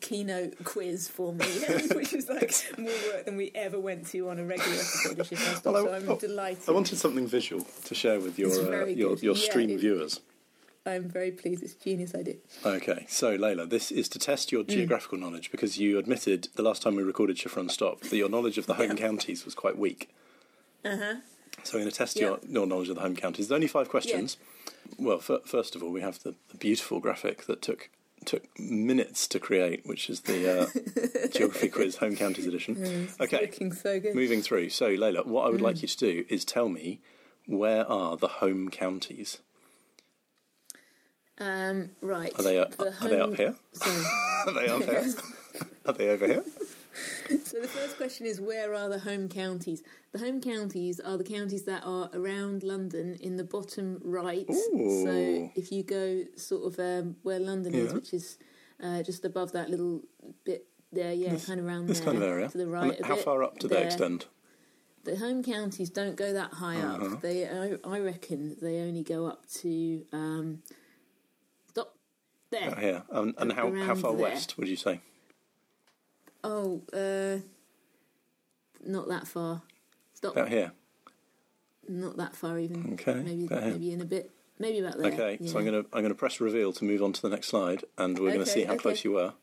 keynote 0.02 0.56
quiz 0.64 1.08
for 1.08 1.34
me, 1.34 1.46
which 1.96 2.14
is 2.14 2.30
like 2.30 2.54
more 2.78 2.92
work 3.14 3.26
than 3.26 3.36
we 3.38 3.52
ever 3.56 3.80
went 3.80 4.06
to 4.08 4.30
on 4.30 4.40
a 4.40 4.44
regular 4.46 4.74
episode 4.74 5.20
of 5.20 5.28
Shift 5.28 5.66
Well, 5.66 5.76
So 5.86 5.94
I'm 5.94 6.10
oh, 6.10 6.18
delighted. 6.18 6.68
I 6.70 6.72
wanted 6.72 6.98
something 6.98 7.28
visual 7.28 7.66
to 7.86 7.96
share 7.96 8.20
with 8.20 8.38
your 8.40 8.52
uh, 8.52 8.86
your 8.86 9.16
your 9.18 9.36
Yeah, 9.36 9.50
stream 9.50 9.70
it- 9.70 9.80
viewers. 9.80 10.22
I'm 10.86 11.10
very 11.10 11.32
pleased. 11.32 11.64
It's 11.64 11.74
a 11.74 11.80
genius 11.84 12.14
idea. 12.14 12.36
Okay, 12.64 13.06
so 13.10 13.32
Leila, 13.36 13.66
this 13.66 13.92
is 13.92 14.08
to 14.10 14.20
test 14.20 14.52
your 14.52 14.64
geographical 14.64 15.18
knowledge 15.18 15.50
because 15.52 15.78
you 15.80 15.98
admitted 15.98 16.50
the 16.56 16.62
last 16.64 16.82
time 16.84 16.96
we 16.96 17.04
recorded 17.04 17.38
Shift 17.40 17.56
Run 17.56 17.70
Stop 17.70 18.02
that 18.02 18.16
your 18.16 18.30
knowledge 18.30 18.58
of 18.58 18.68
the 18.68 18.76
home 18.76 18.96
counties 18.96 19.46
was 19.46 19.56
quite 19.56 19.78
weak. 19.78 20.10
Uh 20.84 20.98
huh. 20.98 21.16
So 21.64 21.78
I'm 21.78 21.84
going 21.84 21.92
to 21.92 21.98
test 21.98 22.18
Yeah. 22.18 22.24
your, 22.26 22.40
your 22.48 22.68
knowledge 22.68 22.90
of 22.90 22.96
the 22.96 23.02
home 23.02 23.16
counties. 23.16 23.48
There's 23.48 23.56
only 23.56 23.68
five 23.68 23.90
questions. 23.90 24.38
Well, 25.00 25.18
f- 25.28 25.42
first 25.48 25.76
of 25.76 25.82
all, 25.82 25.92
we 25.92 26.02
have 26.02 26.22
the, 26.22 26.36
the 26.50 26.58
beautiful 26.58 27.00
graphic 27.00 27.46
that 27.48 27.62
took 27.62 27.90
took 28.26 28.44
minutes 28.60 29.28
to 29.28 29.40
create, 29.40 29.86
which 29.86 30.10
is 30.10 30.22
the 30.22 30.62
uh, 30.62 31.28
geography 31.32 31.68
quiz 31.70 31.98
home 31.98 32.16
counties 32.16 32.48
edition. 32.48 33.08
Okay, 33.20 33.42
Looking 33.42 33.72
so 33.72 34.00
good. 34.00 34.16
moving 34.16 34.42
through. 34.42 34.70
So 34.70 34.88
Leila, 34.88 35.24
what 35.24 35.46
I 35.46 35.50
would 35.50 35.60
Mm. 35.62 35.64
like 35.64 35.82
you 35.82 35.88
to 35.88 35.98
do 35.98 36.26
is 36.30 36.44
tell 36.46 36.70
me 36.70 37.02
where 37.46 37.90
are 37.90 38.18
the 38.18 38.28
home 38.28 38.70
counties? 38.70 39.40
Um, 41.40 41.90
right. 42.02 42.32
Are 42.40 42.44
they 42.44 42.60
uh, 42.60 42.66
The 42.78 42.94
are 43.02 43.10
they 43.10 43.20
up 43.20 43.36
here? 43.36 43.56
Sorry. 43.74 44.04
Are 44.48 44.54
they 44.54 44.68
up 44.68 44.84
here? 44.84 45.14
Are 45.86 45.94
they 45.94 46.10
over 46.10 46.28
here? 46.28 46.44
So 47.44 47.60
the 47.60 47.68
first 47.68 47.98
question 47.98 48.26
is 48.26 48.40
where 48.40 48.74
are 48.74 48.88
the 48.88 49.00
home 49.00 49.28
counties? 49.28 49.84
The 50.14 50.20
home 50.20 50.40
counties 50.40 51.00
are 51.02 51.18
the 51.18 51.26
counties 51.26 51.64
that 51.64 51.84
are 51.86 52.10
around 52.14 52.64
London 52.64 53.18
in 53.20 53.36
the 53.36 53.44
bottom 53.44 54.00
right. 54.04 54.46
Ooh. 54.50 55.04
So 55.06 55.52
if 55.60 55.74
you 55.74 55.84
go 55.84 56.24
sort 56.38 56.72
of 56.72 56.80
um, 56.80 57.18
where 57.24 57.40
London 57.40 57.74
is, 57.76 57.94
which 57.94 58.14
is 58.14 58.38
uh, 58.82 59.04
just 59.04 59.26
above 59.26 59.52
that 59.54 59.70
little 59.70 60.04
bit 60.46 60.68
there, 60.94 61.12
yeah, 61.14 61.36
kind 61.36 61.60
of 61.60 61.66
around 61.66 61.88
This 61.88 62.00
there 62.00 62.14
kind 62.14 62.18
of 62.24 62.30
area. 62.30 62.48
to 62.48 62.58
the 62.58 62.64
And 62.64 62.72
right. 62.72 63.00
a 63.00 63.06
how 63.06 63.16
bit, 63.16 63.26
far 63.26 63.44
up 63.44 63.60
do 63.60 63.68
they 63.68 63.76
there. 63.76 63.86
extend? 63.86 64.26
The 65.04 65.18
home 65.18 65.44
counties 65.44 65.90
don't 65.90 66.16
go 66.16 66.32
that 66.32 66.54
high 66.54 66.78
Uh-huh. 66.78 67.16
up. 67.16 67.22
They, 67.22 67.46
I, 67.50 67.76
I 67.84 68.00
reckon, 68.00 68.56
they 68.62 68.80
only 68.80 69.04
go 69.04 69.26
up 69.26 69.46
to 69.62 70.06
um, 70.14 70.60
stop 70.64 70.78
there. 72.52 72.70
Out 72.70 72.80
here. 72.80 73.04
Um, 73.12 73.34
and 73.38 73.54
how, 73.54 73.72
how 73.74 73.96
far 73.96 74.14
there. 74.14 74.22
west 74.22 74.58
would 74.58 74.68
you 74.68 74.76
say? 74.76 75.02
Oh, 76.44 76.82
uh, 76.94 77.40
not 78.86 79.08
that 79.08 79.28
far. 79.28 79.62
Stop. 80.14 80.38
Out 80.38 80.50
here. 80.50 80.72
Not 81.88 82.18
that 82.18 82.36
far 82.36 82.60
even. 82.60 82.94
Okay, 82.94 83.16
Maybe 83.16 83.46
about 83.46 83.64
maybe 83.64 83.92
in 83.92 84.02
a 84.02 84.06
bit. 84.06 84.32
Maybe 84.58 84.80
about 84.80 84.98
there. 84.98 85.12
Okay, 85.12 85.46
so. 85.46 85.60
I'm 85.60 85.66
gonna 85.66 85.86
I'm 85.94 86.02
gonna 86.02 86.16
press 86.16 86.40
reveal 86.40 86.72
to 86.74 86.86
move 86.86 87.04
on 87.04 87.14
to 87.14 87.22
the 87.22 87.30
next 87.30 87.48
slide, 87.48 87.84
and 87.98 88.18
we're 88.18 88.32
gonna 88.32 88.46
see 88.46 88.64
how 88.64 88.74
okay. 88.74 88.82
close 88.82 89.04
you 89.04 89.14
were. 89.14 89.34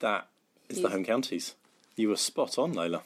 That 0.00 0.28
is 0.68 0.82
the 0.82 0.90
home 0.90 1.04
counties. 1.04 1.54
You 1.96 2.08
were 2.08 2.16
spot 2.16 2.58
on, 2.58 2.72
Leila. 2.72 3.02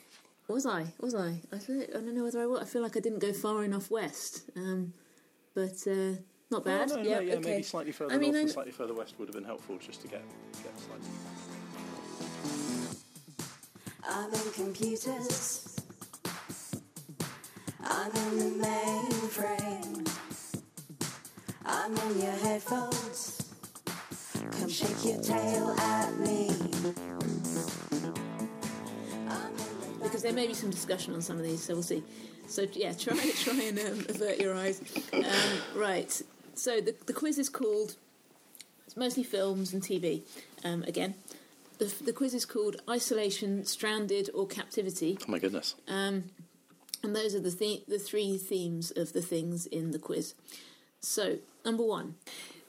Was 0.49 0.65
I? 0.65 0.87
Was 1.01 1.15
I? 1.15 1.41
I, 1.53 1.59
feel, 1.59 1.83
I 1.83 1.93
don't 1.93 2.15
know 2.15 2.25
whether 2.25 2.41
I 2.41 2.47
was. 2.47 2.61
I 2.61 2.65
feel 2.65 2.83
like 2.83 2.97
I 2.97 3.01
didn't 3.01 3.19
go 3.19 3.33
far 3.33 3.65
enough 3.65 3.91
west. 3.91 4.49
Um, 4.57 4.95
but 5.55 5.77
uh, 5.87 6.17
not 6.51 6.65
bad. 6.65 6.91
Oh, 6.93 6.97
no, 6.97 7.03
yeah, 7.03 7.15
no, 7.17 7.21
yeah, 7.21 7.35
okay. 7.35 7.51
maybe 7.51 7.63
slightly 7.63 7.93
further 7.93 8.15
I 8.15 8.19
mean, 8.19 8.33
north 8.33 8.43
and 8.43 8.51
slightly 8.51 8.73
further 8.73 8.95
west 8.95 9.15
would 9.19 9.29
have 9.29 9.35
been 9.35 9.45
helpful 9.45 9.79
just 9.79 10.03
to 10.03 10.09
get 10.09 10.23
get 10.63 10.73
slightly. 10.79 11.09
I'm 14.09 14.33
in 14.33 14.53
computers. 14.53 15.77
I'm 17.83 18.11
in 18.11 18.39
the 18.39 18.67
mainframe. 18.67 20.09
I'm 21.65 21.97
in 21.97 22.21
your 22.21 22.33
headphones. 22.33 23.53
Come 24.33 24.69
shake 24.69 25.05
your 25.05 25.21
tail 25.21 25.71
at 25.79 26.19
me. 26.19 26.49
The 26.49 27.17
because 30.17 30.23
there 30.23 30.33
may 30.33 30.47
be 30.47 30.55
some 30.55 30.71
discussion 30.71 31.13
on 31.15 31.21
some 31.21 31.37
of 31.37 31.43
these, 31.43 31.63
so 31.63 31.75
we'll 31.75 31.83
see. 31.83 32.03
So 32.47 32.67
yeah, 32.73 32.93
try 32.93 33.17
try 33.37 33.55
and 33.65 33.79
um, 33.79 34.07
avert 34.09 34.39
your 34.39 34.55
eyes. 34.55 34.81
Um, 35.13 35.25
right. 35.75 36.23
So 36.67 36.81
the 36.81 36.97
the 37.07 37.13
quiz 37.13 37.39
is 37.39 37.49
called. 37.49 37.95
It's 38.87 38.97
mostly 38.97 39.23
films 39.23 39.73
and 39.73 39.81
TV. 39.81 40.23
Um, 40.65 40.83
again, 40.83 41.15
the 41.79 41.95
the 42.05 42.13
quiz 42.13 42.35
is 42.35 42.45
called 42.45 42.83
Isolation, 42.91 43.65
Stranded, 43.65 44.31
or 44.35 44.49
Captivity. 44.49 45.17
Oh 45.23 45.31
my 45.31 45.39
goodness. 45.39 45.77
Um, 45.87 46.25
and 47.05 47.15
those 47.15 47.37
are 47.37 47.41
the 47.41 47.51
the- 47.51 47.85
the 47.87 48.01
three 48.01 48.37
themes 48.37 48.91
of 48.97 49.13
the 49.13 49.23
things 49.23 49.67
in 49.67 49.93
the 49.93 50.01
quiz. 50.01 50.35
So 50.99 51.39
number 51.65 51.85
one, 51.85 52.17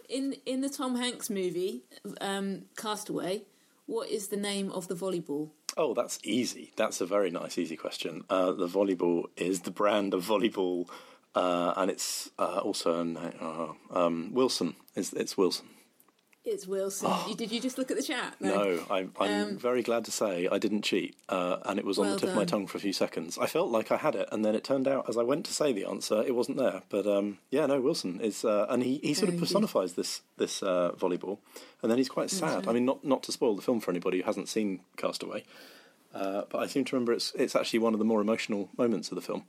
in 0.07 0.36
in 0.45 0.62
the 0.62 0.69
Tom 0.69 0.97
Hanks 0.97 1.31
movie 1.31 1.81
um, 2.21 2.65
Castaway, 2.75 3.45
what 3.88 4.10
is 4.12 4.27
the 4.27 4.38
name 4.38 4.69
of 4.73 4.88
the 4.89 4.95
volleyball? 4.95 5.49
Oh, 5.75 5.95
that's 5.95 6.19
easy. 6.23 6.71
That's 6.75 7.01
a 7.01 7.07
very 7.07 7.31
nice, 7.31 7.57
easy 7.57 7.75
question. 7.75 8.25
Uh, 8.29 8.51
the 8.51 8.67
volleyball 8.67 9.23
is 9.36 9.62
the 9.62 9.71
brand 9.71 10.13
of 10.13 10.23
volleyball, 10.23 10.88
uh, 11.35 11.73
and 11.77 11.91
it's 11.91 12.29
uh, 12.39 12.59
also 12.59 12.99
an, 12.99 13.17
uh, 13.17 13.73
um, 13.91 14.31
Wilson. 14.33 14.75
It's, 14.95 15.13
it's 15.13 15.37
Wilson. 15.37 15.67
It's 16.49 16.65
Wilson. 16.65 17.11
You- 17.27 17.35
Did 17.35 17.51
you 17.51 17.59
just 17.59 17.77
look 17.77 17.91
at 17.91 17.97
the 17.97 18.03
chat? 18.03 18.35
Oh. 18.41 18.45
No, 18.47 18.85
I'm, 18.89 19.11
I'm 19.19 19.41
Um, 19.49 19.57
very 19.57 19.83
glad 19.83 20.05
to 20.05 20.11
say 20.11 20.47
I 20.49 20.57
didn't 20.57 20.83
cheat, 20.83 21.13
uh, 21.27 21.57
and 21.65 21.77
it 21.77 21.83
was 21.83 21.99
on 21.99 22.05
Well 22.05 22.13
the 22.15 22.21
tip 22.21 22.29
of 22.29 22.35
my 22.37 22.45
tongue 22.45 22.67
for 22.67 22.77
a 22.77 22.81
few 22.81 22.93
seconds. 22.93 23.37
I 23.37 23.47
felt 23.47 23.69
like 23.69 23.91
I 23.91 23.97
had 23.97 24.15
it, 24.15 24.29
and 24.31 24.45
then 24.45 24.55
it 24.55 24.63
turned 24.63 24.87
out 24.87 25.09
as 25.09 25.17
I 25.17 25.23
went 25.23 25.45
to 25.47 25.53
say 25.53 25.73
the 25.73 25.83
answer, 25.83 26.23
it 26.25 26.33
wasn't 26.33 26.57
there. 26.57 26.83
But 26.87 27.05
um, 27.05 27.39
yeah, 27.51 27.65
no, 27.65 27.81
Wilson 27.81 28.21
is, 28.21 28.45
uh, 28.45 28.65
and 28.69 28.81
he, 28.81 28.99
he 29.03 29.13
sort 29.13 29.27
of 29.33 29.37
personifies 29.37 29.93
this 29.95 30.21
this 30.37 30.63
uh, 30.63 30.91
volleyball, 30.97 31.39
and 31.81 31.91
then 31.91 31.97
he's 31.97 32.07
quite 32.07 32.29
sad. 32.29 32.65
I 32.65 32.71
mean, 32.71 32.85
not 32.85 33.03
not 33.03 33.23
to 33.23 33.33
spoil 33.33 33.53
the 33.57 33.61
film 33.61 33.81
for 33.81 33.91
anybody 33.91 34.19
who 34.19 34.23
hasn't 34.23 34.47
seen 34.47 34.79
Castaway, 34.95 35.43
uh, 36.15 36.43
but 36.49 36.59
I 36.59 36.67
seem 36.67 36.85
to 36.85 36.95
remember 36.95 37.11
it's 37.11 37.33
it's 37.35 37.57
actually 37.57 37.79
one 37.79 37.91
of 37.93 37.99
the 37.99 38.05
more 38.05 38.21
emotional 38.21 38.69
moments 38.77 39.11
of 39.11 39.15
the 39.15 39.21
film. 39.21 39.43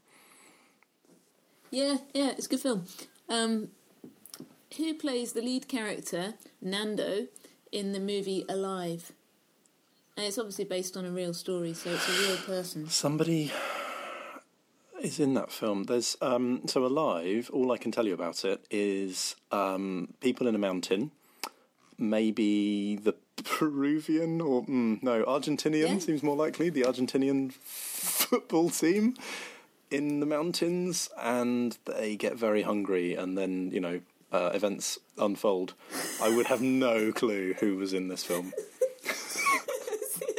Yeah, 1.70 1.98
yeah, 2.14 2.30
it's 2.30 2.46
a 2.46 2.48
good 2.48 2.60
film. 2.60 2.86
Um, 3.28 3.68
who 4.76 4.94
plays 4.94 5.32
the 5.32 5.42
lead 5.42 5.68
character, 5.68 6.34
Nando, 6.60 7.26
in 7.72 7.92
the 7.92 8.00
movie 8.00 8.44
Alive? 8.48 9.12
And 10.16 10.26
it's 10.26 10.38
obviously 10.38 10.64
based 10.64 10.96
on 10.96 11.04
a 11.04 11.10
real 11.10 11.32
story, 11.34 11.74
so 11.74 11.90
it's 11.90 12.08
a 12.08 12.26
real 12.28 12.36
person. 12.38 12.88
Somebody 12.88 13.52
is 15.00 15.20
in 15.20 15.34
that 15.34 15.52
film. 15.52 15.84
There's 15.84 16.16
um, 16.20 16.62
so 16.66 16.84
alive. 16.84 17.50
All 17.52 17.70
I 17.70 17.76
can 17.78 17.92
tell 17.92 18.06
you 18.06 18.14
about 18.14 18.44
it 18.44 18.64
is 18.70 19.36
um, 19.52 20.14
people 20.20 20.48
in 20.48 20.54
a 20.54 20.58
mountain. 20.58 21.12
Maybe 21.98 22.96
the 22.96 23.14
Peruvian 23.44 24.40
or 24.40 24.64
mm, 24.64 25.02
no 25.02 25.24
Argentinian 25.24 25.88
Yeah. 25.88 25.98
seems 25.98 26.22
more 26.22 26.36
likely. 26.36 26.70
The 26.70 26.82
Argentinian 26.82 27.52
football 27.52 28.70
team 28.70 29.14
in 29.90 30.20
the 30.20 30.26
mountains, 30.26 31.08
and 31.20 31.76
they 31.84 32.16
get 32.16 32.36
very 32.36 32.62
hungry, 32.62 33.14
and 33.14 33.36
then 33.36 33.70
you 33.70 33.80
know 33.80 34.00
uh, 34.32 34.50
events 34.54 34.98
unfold. 35.16 35.74
I 36.22 36.34
would 36.34 36.46
have 36.46 36.60
no 36.60 37.12
clue 37.12 37.54
who 37.54 37.76
was 37.76 37.92
in 37.92 38.08
this 38.08 38.24
film. 38.24 38.52
the 39.02 40.34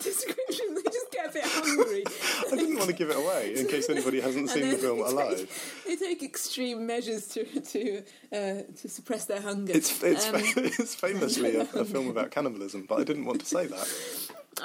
description, 0.00 0.74
they 0.74 0.82
just 0.90 1.10
get 1.12 1.30
a 1.30 1.32
bit 1.32 1.44
hungry. 1.44 2.04
I 2.52 2.56
didn't 2.56 2.76
want 2.76 2.90
to 2.90 2.96
give 2.96 3.10
it 3.10 3.16
away 3.16 3.54
in 3.56 3.66
case 3.66 3.88
anybody 3.90 4.20
hasn't 4.20 4.50
seen 4.50 4.70
the 4.70 4.76
film 4.76 4.98
they 4.98 5.04
Alive. 5.04 5.38
Take, 5.38 5.48
they 5.86 5.96
take 6.06 6.22
extreme 6.22 6.86
measures 6.86 7.28
to 7.28 7.44
to 7.44 8.02
uh, 8.32 8.62
to 8.76 8.88
suppress 8.88 9.26
their 9.26 9.40
hunger. 9.40 9.72
It's 9.74 10.02
it's, 10.02 10.28
Um, 10.28 10.34
it's 10.56 10.94
famously 10.94 11.56
a, 11.56 11.62
a 11.62 11.84
film 11.84 12.08
about 12.08 12.30
cannibalism, 12.30 12.86
but 12.88 13.00
I 13.00 13.04
didn't 13.04 13.24
want 13.26 13.40
to 13.40 13.46
say 13.46 13.66
that. 13.66 13.88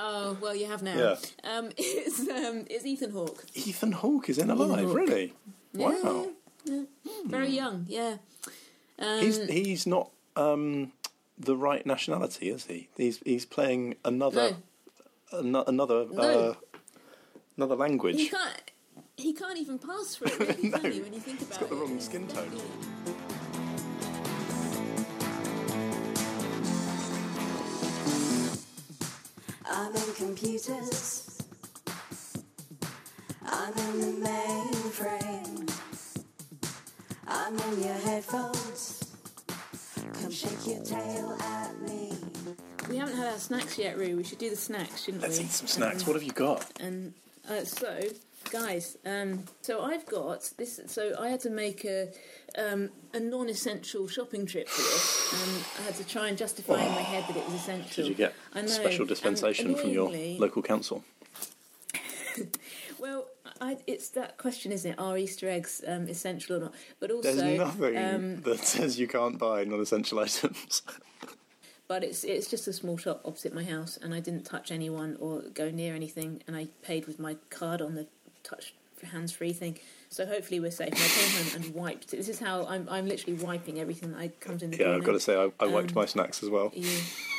Oh 0.02 0.38
well, 0.40 0.56
you 0.56 0.66
have 0.68 0.82
now. 0.82 0.98
Yeah. 0.98 1.16
Um, 1.44 1.70
it's 1.78 2.20
um, 2.22 2.66
it's 2.70 2.86
Ethan 2.86 3.12
Hawke. 3.12 3.44
Ethan 3.54 3.92
Hawke 3.92 4.30
is 4.30 4.38
in 4.38 4.50
Alive, 4.50 4.86
Hawke. 4.86 4.96
really? 4.96 5.34
Wow. 5.74 6.28
Very 7.26 7.50
young. 7.50 7.86
Yeah. 7.90 8.18
Um, 8.98 9.20
He's 9.22 9.38
he's 9.48 9.86
not 9.88 10.10
um, 10.36 10.92
the 11.38 11.56
right 11.56 11.86
nationality, 11.86 12.50
is 12.50 12.66
he? 12.66 12.88
He's 12.96 13.20
he's 13.26 13.46
playing 13.46 13.96
another 14.06 14.56
ano- 15.34 15.64
another 15.68 16.06
No. 16.12 16.22
uh, 16.22 16.54
another 17.58 17.76
he 17.76 17.80
language. 17.82 18.30
can't. 18.32 18.62
He 19.18 19.34
can't 19.34 19.58
even 19.58 19.80
pass 19.80 20.16
for 20.16 20.26
it. 20.28 20.40
Really, 20.40 20.70
No, 20.70 20.78
can 20.80 20.92
he, 20.94 21.02
when 21.06 21.14
you 21.14 21.20
think 21.20 21.42
about 21.42 21.60
got 21.60 21.70
the 21.70 21.76
it. 21.76 21.80
wrong 21.80 22.00
skin 22.00 22.26
tone. 22.28 22.52
I'm 29.72 29.96
in 29.96 30.14
computers. 30.16 31.38
I'm 33.46 33.74
in 33.74 34.02
the 34.02 34.28
mainframe. 34.28 35.72
I'm 37.28 37.58
in 37.58 37.84
your 37.84 37.94
headphones. 37.94 39.04
Come 40.22 40.32
shake 40.32 40.66
your 40.68 40.84
tail 40.84 41.38
at 41.42 41.82
me. 41.82 42.14
We 42.90 42.98
haven't 42.98 43.16
had 43.18 43.28
our 43.28 43.38
snacks 43.38 43.78
yet, 43.78 43.98
Roo. 43.98 44.18
We 44.18 44.24
should 44.24 44.40
do 44.40 44.50
the 44.50 44.56
snacks, 44.56 45.04
shouldn't 45.04 45.22
Let's 45.24 45.38
we? 45.38 45.46
eat 45.46 45.52
some 45.52 45.68
snacks. 45.68 46.02
Um, 46.02 46.08
What 46.08 46.14
have 46.16 46.24
you 46.24 46.32
got? 46.32 46.66
And 46.80 47.14
uh, 47.50 47.64
so, 47.64 48.00
guys, 48.50 48.98
um, 49.06 49.46
so 49.62 49.82
I've 49.82 50.06
got 50.06 50.52
this. 50.58 50.80
So 50.88 51.16
I 51.20 51.30
had 51.30 51.40
to 51.42 51.50
make 51.50 51.86
a 51.86 52.10
um, 52.58 52.90
a 53.14 53.20
non-essential 53.20 54.08
shopping 54.08 54.46
trip 54.46 54.68
for 54.68 54.82
this, 54.82 55.34
and 55.34 55.66
I 55.80 55.82
had 55.88 55.96
to 55.96 56.08
try 56.08 56.28
and 56.28 56.38
justify 56.38 56.82
in 56.82 56.92
my 56.92 57.02
head 57.02 57.26
that 57.28 57.38
it 57.38 57.46
was 57.46 57.56
essential. 57.56 58.04
Did 58.04 58.08
you 58.08 58.16
get 58.16 58.34
I 58.54 58.62
know, 58.62 58.68
special 58.68 59.06
dispensation 59.06 59.76
from 59.76 59.90
your 59.90 60.10
local 60.10 60.62
council? 60.62 61.04
Well, 63.00 63.28
I, 63.62 63.78
it's 63.88 64.10
that 64.10 64.38
question, 64.38 64.72
isn't 64.72 64.92
it? 64.92 65.00
Are 65.00 65.18
Easter 65.18 65.50
eggs 65.50 65.82
um, 65.88 66.08
essential 66.08 66.58
or 66.58 66.60
not? 66.60 66.74
But 67.00 67.12
also, 67.12 67.34
There's 67.34 67.58
nothing 67.58 67.98
um, 67.98 68.42
that 68.42 68.60
says 68.60 69.00
you 69.00 69.08
can't 69.08 69.40
buy 69.40 69.64
non-essential 69.64 70.20
items. 70.20 70.82
but 71.88 72.04
it's 72.04 72.24
it's 72.24 72.50
just 72.50 72.68
a 72.68 72.74
small 72.74 72.98
shop 72.98 73.22
opposite 73.26 73.54
my 73.54 73.64
house, 73.64 73.98
and 74.02 74.14
I 74.14 74.20
didn't 74.20 74.46
touch 74.46 74.72
anyone 74.72 75.18
or 75.20 75.44
go 75.54 75.72
near 75.72 75.96
anything, 75.96 76.44
and 76.46 76.56
I 76.56 76.68
paid 76.82 77.08
with 77.08 77.20
my 77.20 77.38
card 77.50 77.82
on 77.82 77.96
the 77.96 78.08
touch 78.50 78.74
for 78.96 79.06
hands-free 79.08 79.54
thing. 79.54 79.80
So 80.10 80.26
hopefully 80.26 80.60
we're 80.60 80.72
safe. 80.72 80.90
And 80.90 80.98
I 80.98 81.08
came 81.08 81.44
home 81.44 81.62
and 81.64 81.76
wiped. 81.76 82.12
This 82.12 82.30
is 82.30 82.40
how 82.40 82.66
I'm. 82.66 82.88
I'm 82.90 83.08
literally 83.08 83.42
wiping 83.42 83.80
everything 83.80 84.12
that 84.12 84.20
I 84.20 84.28
comes 84.40 84.64
in 84.64 84.72
the 84.72 84.78
yeah, 84.78 84.96
I've 84.96 85.04
got 85.04 85.14
to 85.14 85.20
say, 85.20 85.36
I, 85.36 85.52
I 85.64 85.68
wiped 85.68 85.90
Um, 85.92 85.96
my 85.96 86.06
snacks 86.06 86.42
as 86.44 86.50
well. 86.50 86.72
Yeah. 86.74 86.90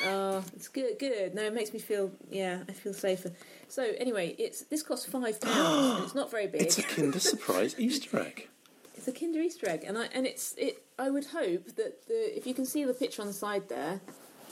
Oh, 0.05 0.45
it's 0.55 0.69
good. 0.69 0.99
Good. 0.99 1.35
No, 1.35 1.43
it 1.43 1.53
makes 1.53 1.73
me 1.73 1.81
feel. 1.81 2.13
Yeah, 2.31 2.61
I 2.69 2.73
feel 2.73 2.95
safer. 2.95 3.33
So 3.69 3.83
anyway, 3.99 4.37
it's 4.39 4.63
this 4.63 4.83
costs 4.83 5.07
five 5.07 5.41
pounds, 5.41 5.97
and 5.97 6.05
it's 6.05 6.15
not 6.15 6.31
very 6.31 6.47
big. 6.47 6.63
It's 6.63 6.79
a 6.79 6.83
Kinder 6.83 7.21
Surprise 7.21 7.75
Easter 7.79 8.21
egg. 8.21 8.49
It's 8.97 9.09
a 9.09 9.13
Kinder 9.13 9.41
Easter 9.41 9.67
egg, 9.67 9.85
and 9.87 9.97
I 9.97 10.09
and 10.13 10.27
it's 10.27 10.55
it. 10.59 10.83
I 10.99 11.09
would 11.09 11.25
hope 11.25 11.75
that 11.77 12.07
the 12.07 12.37
if 12.37 12.47
you 12.47 12.53
can 12.53 12.67
see 12.67 12.85
the 12.85 12.93
picture 12.93 13.23
on 13.23 13.29
the 13.29 13.33
side 13.33 13.67
there, 13.71 14.03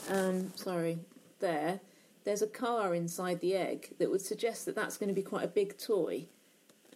um, 0.09 0.51
sorry, 0.55 0.97
there, 1.39 1.81
there's 2.23 2.41
a 2.41 2.47
car 2.47 2.95
inside 2.95 3.41
the 3.41 3.53
egg 3.55 3.93
that 3.99 4.09
would 4.09 4.21
suggest 4.21 4.65
that 4.65 4.73
that's 4.75 4.97
going 4.97 5.09
to 5.09 5.13
be 5.13 5.21
quite 5.21 5.43
a 5.43 5.47
big 5.47 5.77
toy. 5.77 6.25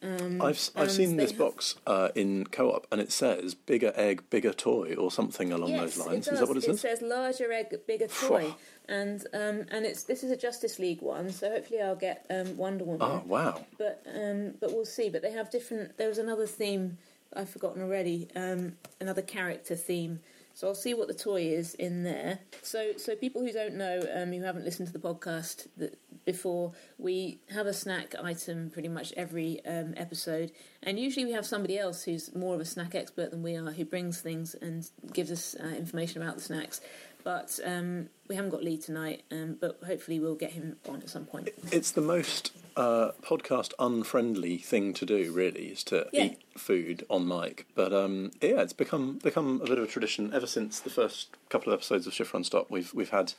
Um, 0.03 0.41
I've 0.41 0.59
I've 0.75 0.91
seen 0.91 1.15
this 1.15 1.31
have- 1.31 1.39
box 1.39 1.75
uh, 1.87 2.09
in 2.13 2.45
co-op, 2.45 2.85
and 2.91 2.99
it 2.99 3.11
says 3.11 3.53
"bigger 3.55 3.93
egg, 3.95 4.23
bigger 4.29 4.51
toy" 4.51 4.95
or 4.95 5.09
something 5.11 5.53
along 5.53 5.69
Yes, 5.69 5.95
those 5.95 6.05
lines. 6.05 6.27
it. 6.27 6.33
Is 6.33 6.39
that 6.39 6.47
what 6.47 6.57
it 6.57 6.63
it 6.63 6.77
says? 6.77 6.81
says 6.81 7.01
larger 7.01 7.51
egg, 7.53 7.73
bigger 7.87 8.07
toy, 8.07 8.53
and 8.89 9.25
um, 9.33 9.65
and 9.71 9.85
it's 9.85 10.03
this 10.03 10.23
is 10.23 10.31
a 10.31 10.35
Justice 10.37 10.77
League 10.77 11.01
one, 11.01 11.31
so 11.31 11.49
hopefully 11.49 11.81
I'll 11.81 11.95
get 11.95 12.25
um, 12.29 12.57
Wonder 12.57 12.83
Woman. 12.83 13.01
Oh 13.01 13.23
wow! 13.25 13.61
but 13.77 14.05
um, 14.13 14.55
but 14.59 14.73
we'll 14.73 14.85
see. 14.85 15.09
But 15.09 15.21
they 15.21 15.31
have 15.31 15.49
different. 15.49 15.97
There 15.97 16.09
was 16.09 16.17
another 16.17 16.47
theme 16.47 16.97
I've 17.33 17.49
forgotten 17.49 17.81
already. 17.81 18.27
Um, 18.35 18.73
another 18.99 19.21
character 19.21 19.75
theme. 19.75 20.19
So 20.53 20.67
I'll 20.67 20.75
see 20.75 20.93
what 20.93 21.07
the 21.07 21.13
toy 21.13 21.41
is 21.41 21.73
in 21.75 22.03
there. 22.03 22.39
So 22.61 22.93
so 22.97 23.15
people 23.15 23.41
who 23.41 23.51
don't 23.51 23.75
know, 23.75 24.01
um, 24.13 24.31
who 24.31 24.43
haven't 24.43 24.65
listened 24.65 24.87
to 24.87 24.93
the 24.93 24.99
podcast 24.99 25.67
that 25.77 25.97
before, 26.25 26.71
we 26.97 27.39
have 27.49 27.65
a 27.65 27.73
snack 27.73 28.15
item 28.21 28.69
pretty 28.69 28.87
much 28.87 29.13
every 29.17 29.65
um, 29.65 29.93
episode, 29.97 30.51
and 30.81 30.99
usually 30.99 31.25
we 31.25 31.31
have 31.33 31.45
somebody 31.45 31.77
else 31.77 32.03
who's 32.03 32.33
more 32.35 32.55
of 32.55 32.61
a 32.61 32.65
snack 32.65 32.95
expert 32.95 33.31
than 33.31 33.43
we 33.43 33.55
are, 33.55 33.71
who 33.71 33.83
brings 33.83 34.21
things 34.21 34.55
and 34.61 34.89
gives 35.11 35.31
us 35.31 35.55
uh, 35.61 35.67
information 35.75 36.21
about 36.21 36.35
the 36.35 36.41
snacks. 36.41 36.79
But 37.23 37.59
um, 37.65 38.09
we 38.27 38.35
haven't 38.35 38.51
got 38.51 38.63
Lee 38.63 38.77
tonight, 38.77 39.23
um, 39.31 39.57
but 39.59 39.79
hopefully 39.85 40.19
we'll 40.19 40.35
get 40.35 40.51
him 40.51 40.75
on 40.89 41.01
at 41.01 41.09
some 41.09 41.25
point. 41.25 41.49
It's 41.71 41.91
the 41.91 42.01
most 42.01 42.51
uh, 42.75 43.11
podcast 43.21 43.71
unfriendly 43.79 44.57
thing 44.57 44.93
to 44.95 45.05
do, 45.05 45.31
really, 45.31 45.67
is 45.67 45.83
to 45.85 46.07
Yeah. 46.11 46.25
eat 46.25 46.41
food 46.57 47.05
on 47.09 47.27
mic. 47.27 47.65
But 47.75 47.93
um, 47.93 48.31
yeah, 48.41 48.61
it's 48.61 48.73
become 48.73 49.19
become 49.23 49.61
a 49.63 49.65
bit 49.67 49.77
of 49.77 49.83
a 49.85 49.87
tradition 49.87 50.33
ever 50.33 50.47
since 50.47 50.79
the 50.79 50.89
first 50.89 51.29
couple 51.49 51.71
of 51.71 51.77
episodes 51.79 52.07
of 52.07 52.13
Shift 52.13 52.33
Run 52.33 52.43
Stop. 52.43 52.69
We've 52.69 52.93
we've 52.93 53.09
had 53.11 53.33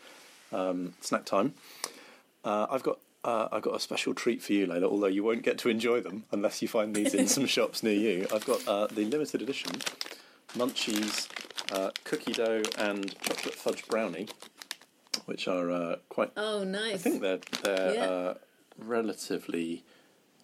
um, 0.53 0.94
snack 1.01 1.25
time. 1.27 1.55
Uh, 2.44 2.66
I've 2.70 2.83
got. 2.83 2.99
Uh, 3.23 3.49
I've 3.51 3.62
got 3.62 3.75
a 3.75 3.81
special 3.81 4.12
treat 4.12 4.42
for 4.42 4.53
you, 4.53 4.66
Leila, 4.66 4.87
although 4.87 5.07
you 5.07 5.25
won't 5.25 5.42
get 5.42 5.57
to 5.61 5.70
enjoy 5.70 6.03
them 6.03 6.25
unless 6.31 6.61
you 6.61 6.68
find 6.68 6.94
these 6.94 7.14
in 7.14 7.27
some 7.37 7.47
shops 7.47 7.83
near 7.83 7.94
you. 7.94 8.27
I've 8.35 8.44
got 8.44 8.68
uh, 8.68 8.87
the 8.88 9.07
limited 9.07 9.40
edition 9.40 9.70
Munchies 10.55 11.27
uh, 11.72 11.90
cookie 12.05 12.33
dough 12.33 12.62
and 12.79 13.18
chocolate 13.20 13.55
fudge 13.55 13.87
brownie, 13.87 14.29
which 15.27 15.48
are 15.48 15.70
uh, 15.70 15.96
quite 16.09 16.31
Oh, 16.37 16.64
nice. 16.64 16.94
I 16.94 16.98
think 16.98 17.20
they're 17.22 17.40
they're 17.62 17.94
Yeah. 17.94 18.05
uh, 18.05 18.35
relatively 18.79 19.85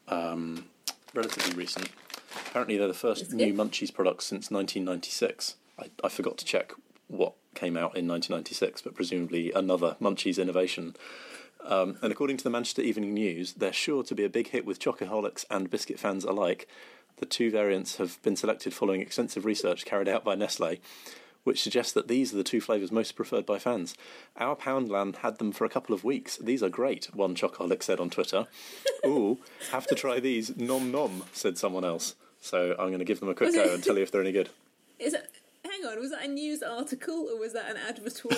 um, 0.09 0.67
relatively 1.15 1.55
recent. 1.55 1.89
Apparently, 2.49 2.77
they're 2.77 2.89
the 2.89 2.95
first 2.95 3.33
new. 3.33 3.53
Munchies 3.55 3.93
products 3.93 4.27
since 4.27 4.51
1996. 4.51 5.57
I, 5.79 5.91
I 6.05 6.09
forgot 6.09 6.39
to 6.39 6.45
check 6.45 6.73
what 7.09 7.35
came 7.55 7.77
out 7.77 7.97
in 7.97 8.07
1996, 8.07 8.83
but 8.83 8.95
presumably 8.95 9.53
another 9.53 9.97
Munchies 10.01 10.41
innovation. 10.41 10.95
Um, 11.65 11.99
and 12.03 12.11
according 12.13 12.39
to 12.39 12.45
the 12.45 12.51
Manchester 12.51 12.83
Evening 12.83 13.13
News, 13.15 13.53
they're 13.55 13.73
sure 13.73 14.03
to 14.05 14.15
be 14.15 14.25
a 14.25 14.29
big 14.31 14.49
hit 14.49 14.65
with 14.65 14.79
chocoholics 14.81 15.45
and 15.51 15.69
biscuit 15.71 15.99
fans 15.99 16.25
alike. 16.25 16.67
The 17.21 17.27
two 17.27 17.51
variants 17.51 17.97
have 17.97 18.21
been 18.23 18.35
selected 18.35 18.73
following 18.73 19.03
extensive 19.03 19.45
research 19.45 19.85
carried 19.85 20.09
out 20.09 20.25
by 20.25 20.35
Nestle, 20.35 20.79
which 21.45 21.63
suggests 21.63 21.93
that 21.93 22.09
these 22.09 22.33
are 22.33 22.39
the 22.39 22.43
two 22.43 22.63
flavours 22.63 22.91
most 22.91 23.13
preferred 23.13 23.45
by 23.45 23.59
fans. 23.59 23.95
Our 24.39 24.57
Poundland 24.57 25.17
had 25.17 25.37
them 25.37 25.53
for 25.53 25.67
a 25.67 25.69
couple 25.69 25.95
of 25.95 26.03
weeks. 26.03 26.39
These 26.39 26.63
are 26.63 26.71
great, 26.71 27.15
one 27.15 27.35
chocoholic 27.35 27.83
said 27.83 28.01
on 28.01 28.09
Twitter. 28.09 28.47
Ooh, 29.07 29.39
have 29.71 29.87
to 29.89 29.95
try 29.95 30.19
these. 30.19 30.57
Nom 30.57 30.91
nom, 30.91 31.25
said 31.33 31.59
someone 31.59 31.85
else. 31.85 32.15
So 32.41 32.73
I'm 32.79 32.89
going 32.89 33.01
to 33.01 33.05
give 33.05 33.21
them 33.21 33.29
a 33.29 33.35
quick 33.35 33.53
go 33.53 33.75
and 33.75 33.85
tell 33.85 33.97
you 33.97 34.03
if 34.03 34.11
they're 34.11 34.23
any 34.23 34.33
good. 34.33 34.49
Is 34.99 35.13
that? 35.13 35.29
Hang 35.71 35.87
on, 35.87 36.01
was 36.01 36.11
that 36.11 36.25
a 36.25 36.29
news 36.29 36.63
article 36.63 37.29
or 37.31 37.39
was 37.39 37.53
that 37.53 37.71
an 37.71 37.77
advertorial? 37.77 38.33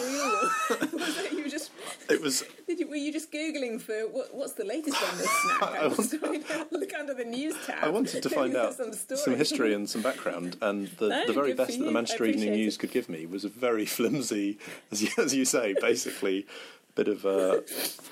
or 0.71 0.99
was 0.99 1.17
that 1.17 1.33
you 1.33 1.45
were 1.45 1.49
just? 1.49 1.71
It 2.11 2.21
was 2.21 2.45
Did 2.67 2.81
you, 2.81 2.89
were 2.89 2.97
you 2.97 3.13
just 3.13 3.33
googling 3.33 3.81
for 3.81 4.07
what, 4.09 4.35
what's 4.35 4.53
the 4.53 4.65
latest 4.65 4.97
on 5.03 5.19
this 5.19 5.31
snack? 5.59 5.63
I 5.63 5.89
to 5.89 6.67
look 6.71 6.93
under 6.99 7.15
the 7.15 7.25
news 7.25 7.55
tab. 7.65 7.85
I 7.85 7.89
wanted 7.89 8.23
to 8.23 8.29
find 8.29 8.55
out 8.55 8.77
there's 8.77 9.23
some, 9.23 9.37
history 9.37 9.73
and 9.73 9.89
some 9.89 10.03
background, 10.03 10.57
and 10.61 10.89
the, 10.99 11.09
No, 11.09 11.27
the 11.27 11.33
very 11.33 11.55
best 11.55 11.79
that 11.79 11.85
the. 11.85 11.91
Manchester 11.91 12.25
Evening 12.27 12.53
News 12.53 12.77
it. 12.77 12.79
could 12.79 12.91
give 12.91 13.09
me 13.09 13.25
was 13.25 13.45
a 13.45 13.49
very 13.49 13.87
flimsy, 13.87 14.59
as 14.91 15.03
you, 15.03 15.09
as 15.19 15.35
you 15.35 15.45
say, 15.45 15.75
basically, 15.81 16.47
bit 16.95 17.09
of 17.09 17.25
uh, 17.25 17.61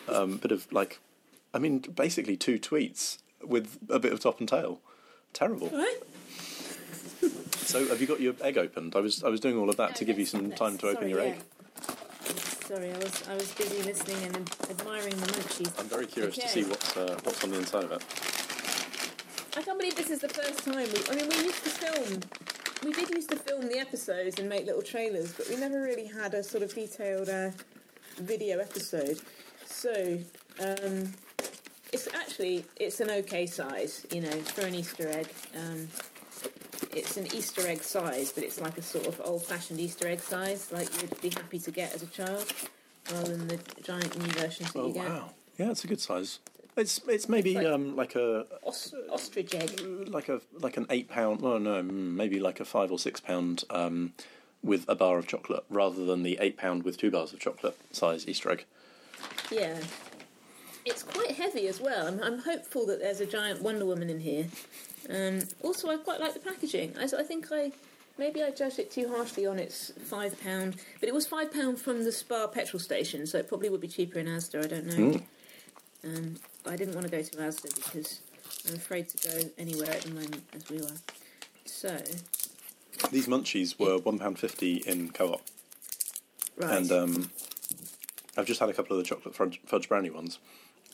um, 0.08 0.38
bit 0.38 0.52
of 0.52 0.70
like, 0.72 0.98
I 1.52 1.58
mean, 1.58 1.80
basically 1.80 2.36
two 2.36 2.58
tweets 2.58 3.18
with 3.42 3.78
a 3.88 3.98
bit 3.98 4.12
of 4.12 4.20
top 4.20 4.40
and 4.40 4.48
tail. 4.48 4.80
Terrible. 5.32 5.68
Right? 5.68 5.98
So, 7.70 7.86
have 7.86 8.00
you 8.00 8.08
got 8.08 8.18
your 8.18 8.34
egg 8.40 8.58
opened? 8.58 8.96
I 8.96 8.98
was 8.98 9.22
I 9.22 9.28
was 9.28 9.38
doing 9.38 9.56
all 9.56 9.70
of 9.70 9.76
that 9.76 9.94
to 9.94 10.04
give 10.04 10.18
you 10.18 10.26
some 10.26 10.50
time 10.50 10.76
to 10.78 10.88
open 10.88 11.02
Sorry, 11.02 11.10
your 11.10 11.20
yeah. 11.20 11.34
egg. 11.34 11.42
Sorry, 12.66 12.92
I 12.92 12.98
was 12.98 13.28
I 13.28 13.34
was 13.34 13.52
busy 13.52 13.80
listening 13.84 14.24
and 14.24 14.50
admiring 14.68 15.16
the 15.16 15.26
munchies. 15.26 15.78
I'm 15.78 15.86
very 15.86 16.06
curious 16.06 16.34
to 16.34 16.48
see 16.48 16.64
what's 16.64 16.96
uh, 16.96 17.16
what's 17.22 17.44
on 17.44 17.50
the 17.50 17.58
inside 17.58 17.84
of 17.84 17.92
it. 17.92 18.02
I 19.56 19.62
can't 19.62 19.78
believe 19.78 19.94
this 19.94 20.10
is 20.10 20.18
the 20.18 20.28
first 20.28 20.64
time. 20.64 20.78
We, 20.78 21.00
I 21.10 21.14
mean, 21.14 21.28
we 21.28 21.44
used 21.44 21.62
to 21.62 21.70
film. 21.70 22.20
We 22.84 22.92
did 22.92 23.10
used 23.10 23.30
to 23.30 23.36
film 23.36 23.68
the 23.68 23.78
episodes 23.78 24.40
and 24.40 24.48
make 24.48 24.66
little 24.66 24.82
trailers, 24.82 25.32
but 25.32 25.48
we 25.48 25.54
never 25.54 25.80
really 25.80 26.06
had 26.06 26.34
a 26.34 26.42
sort 26.42 26.64
of 26.64 26.74
detailed 26.74 27.28
uh, 27.28 27.50
video 28.16 28.58
episode. 28.58 29.20
So, 29.64 30.18
um, 30.58 31.12
it's 31.92 32.08
actually 32.14 32.64
it's 32.80 32.98
an 32.98 33.10
okay 33.10 33.46
size, 33.46 34.06
you 34.10 34.22
know, 34.22 34.40
for 34.42 34.62
an 34.62 34.74
Easter 34.74 35.08
egg. 35.08 35.28
Um, 35.56 35.86
it's 36.94 37.16
an 37.16 37.26
Easter 37.34 37.66
egg 37.66 37.82
size, 37.82 38.32
but 38.32 38.44
it's 38.44 38.60
like 38.60 38.78
a 38.78 38.82
sort 38.82 39.06
of 39.06 39.20
old-fashioned 39.24 39.78
Easter 39.80 40.08
egg 40.08 40.20
size, 40.20 40.70
like 40.72 40.88
you'd 41.00 41.20
be 41.20 41.30
happy 41.30 41.58
to 41.58 41.70
get 41.70 41.94
as 41.94 42.02
a 42.02 42.06
child, 42.06 42.52
rather 43.12 43.36
than 43.36 43.48
the 43.48 43.58
giant 43.82 44.18
new 44.18 44.32
versions 44.32 44.72
that 44.72 44.78
Oh 44.80 44.88
you 44.88 44.94
get. 44.94 45.08
wow! 45.08 45.30
Yeah, 45.58 45.70
it's 45.70 45.84
a 45.84 45.86
good 45.86 46.00
size. 46.00 46.38
It's 46.76 47.00
it's 47.08 47.28
maybe 47.28 47.54
Like- 47.54 47.66
um, 47.66 47.96
like 47.96 48.14
a 48.14 48.46
Os- 48.64 48.94
ostrich 49.10 49.54
egg. 49.54 49.80
like 50.08 50.28
a 50.28 50.40
like 50.60 50.76
an 50.76 50.86
eight 50.90 51.08
pound. 51.08 51.40
Well, 51.42 51.58
no, 51.58 51.82
mm, 51.82 51.90
maybe 52.14 52.38
like 52.40 52.60
a 52.60 52.64
five 52.64 52.90
or 52.92 52.98
six 52.98 53.20
pound 53.20 53.64
um, 53.70 54.12
with 54.62 54.84
a 54.88 54.94
bar 54.94 55.18
of 55.18 55.26
chocolate, 55.26 55.64
rather 55.68 56.04
than 56.04 56.22
the 56.22 56.38
eight 56.40 56.56
pound 56.56 56.84
with 56.84 56.96
two 56.96 57.10
bars 57.10 57.32
of 57.32 57.40
chocolate 57.40 57.76
size 57.92 58.26
Easter 58.28 58.50
egg. 58.52 58.64
Yeah. 59.50 59.80
It's 60.84 61.02
quite 61.02 61.32
heavy 61.32 61.68
as 61.68 61.80
well. 61.80 62.06
I'm, 62.06 62.22
I'm 62.22 62.38
hopeful 62.38 62.86
that 62.86 63.00
there's 63.00 63.20
a 63.20 63.26
giant 63.26 63.62
Wonder 63.62 63.84
Woman 63.86 64.10
in 64.10 64.20
here. 64.20 64.46
Um, 65.08 65.40
also, 65.62 65.88
I 65.88 65.96
quite 65.96 66.20
like 66.20 66.34
the 66.34 66.40
packaging. 66.40 66.94
I, 66.98 67.04
I 67.04 67.22
think 67.22 67.48
I 67.52 67.72
maybe 68.18 68.42
I 68.42 68.50
judged 68.50 68.78
it 68.78 68.90
too 68.90 69.08
harshly 69.08 69.46
on 69.46 69.58
its 69.58 69.92
five 70.04 70.40
pound, 70.42 70.76
but 71.00 71.08
it 71.08 71.14
was 71.14 71.26
five 71.26 71.52
pound 71.52 71.80
from 71.80 72.04
the 72.04 72.12
Spa 72.12 72.46
petrol 72.46 72.80
station, 72.80 73.26
so 73.26 73.38
it 73.38 73.48
probably 73.48 73.68
would 73.70 73.80
be 73.80 73.88
cheaper 73.88 74.18
in 74.18 74.26
Asda. 74.26 74.64
I 74.64 74.66
don't 74.66 74.86
know. 74.86 75.20
Um, 76.04 76.36
I 76.66 76.76
didn't 76.76 76.94
want 76.94 77.06
to 77.06 77.10
go 77.10 77.22
to 77.22 77.30
Asda 77.36 77.74
because 77.74 78.20
I'm 78.68 78.76
afraid 78.76 79.08
to 79.10 79.28
go 79.28 79.50
anywhere 79.58 79.90
at 79.90 80.02
the 80.02 80.10
moment 80.10 80.42
as 80.54 80.68
we 80.68 80.78
were. 80.78 80.96
So 81.64 81.96
These 83.10 83.26
munchies 83.28 83.78
were 83.78 83.98
one 83.98 84.18
pound 84.18 84.38
fifty 84.38 84.76
in 84.76 85.10
co-op, 85.10 85.42
right, 86.56 86.76
and 86.76 86.92
um, 86.92 87.30
I've 88.36 88.46
just 88.46 88.60
had 88.60 88.68
a 88.68 88.72
couple 88.72 88.96
of 88.96 89.02
the 89.02 89.08
chocolate 89.08 89.34
fudge, 89.34 89.60
fudge 89.66 89.88
brownie 89.88 90.10
ones. 90.10 90.38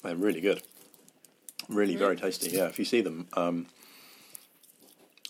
They're 0.07 0.14
really 0.14 0.40
good, 0.40 0.62
really 1.69 1.97
very 1.97 2.14
tasty. 2.14 2.51
Yeah, 2.51 2.66
if 2.69 2.79
you 2.79 2.85
see 2.85 3.01
them, 3.01 3.27
um, 3.33 3.66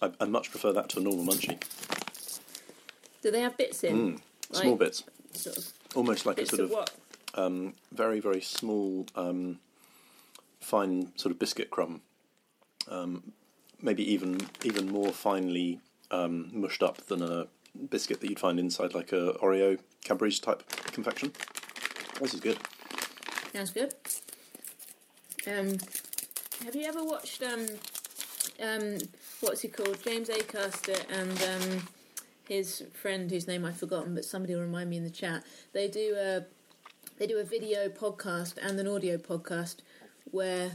I, 0.03 0.11
I 0.21 0.27
much 0.27 0.51
prefer 0.51 0.71
that 0.75 0.91
to 0.91 0.99
a 0.99 1.03
normal 1.03 1.25
munchie. 1.25 1.59
do 3.23 3.31
they 3.31 3.41
have 3.41 3.57
bits 3.57 3.83
in? 3.85 4.21
Small 4.53 4.73
Like, 4.73 4.81
bits, 4.81 5.03
Sort 5.33 5.57
of 5.57 5.73
almost 5.95 6.27
like 6.27 6.39
a 6.39 6.45
sort 6.45 6.61
of 6.61 6.71
of 6.71 6.91
what? 7.35 7.71
very 7.91 8.21
very 8.21 8.43
small, 8.43 9.07
um, 9.17 9.61
fine 10.61 11.11
sort 11.17 11.33
of 11.33 11.39
biscuit 11.39 11.71
crumb. 11.71 12.03
Um, 12.91 13.33
maybe 13.81 14.05
even 14.13 14.43
even 14.63 14.91
more 14.93 15.11
finely 15.11 15.81
um, 16.11 16.51
mushed 16.53 16.83
up 16.83 16.99
than 17.07 17.23
a 17.23 17.47
biscuit 17.89 18.21
that 18.21 18.29
you'd 18.29 18.39
find 18.39 18.61
inside 18.61 18.93
like 18.95 19.13
a 19.13 19.33
Oreo 19.43 19.79
Cadbury's 20.05 20.39
type 20.39 20.69
confection. 20.93 21.33
This 22.21 22.35
is 22.35 22.41
good. 22.41 22.59
Sounds 23.55 23.71
good. 23.71 23.95
Um, 25.47 25.79
have 26.65 26.75
you 26.75 26.85
ever 26.87 27.05
watched 27.05 27.43
um, 27.43 27.67
um, 28.63 28.99
what's 29.41 29.61
he 29.61 29.69
called? 29.69 30.03
James 30.03 30.29
Acaster 30.29 30.99
and 31.11 31.31
um, 31.43 31.89
his 32.49 32.85
friend, 32.93 33.31
whose 33.31 33.47
name 33.47 33.65
I've 33.65 33.77
forgotten, 33.77 34.15
but 34.15 34.25
somebody 34.25 34.55
will 34.55 34.63
remind 34.63 34.91
me 34.91 34.97
in 34.97 35.05
the 35.05 35.11
chat. 35.11 35.45
They 35.73 35.89
do 35.89 36.17
a 36.19 36.45
they 37.19 37.27
do 37.27 37.39
a 37.39 37.45
video 37.45 37.89
podcast 37.89 38.55
and 38.61 38.79
an 38.79 38.89
audio 38.89 39.17
podcast 39.17 39.77
where. 40.31 40.73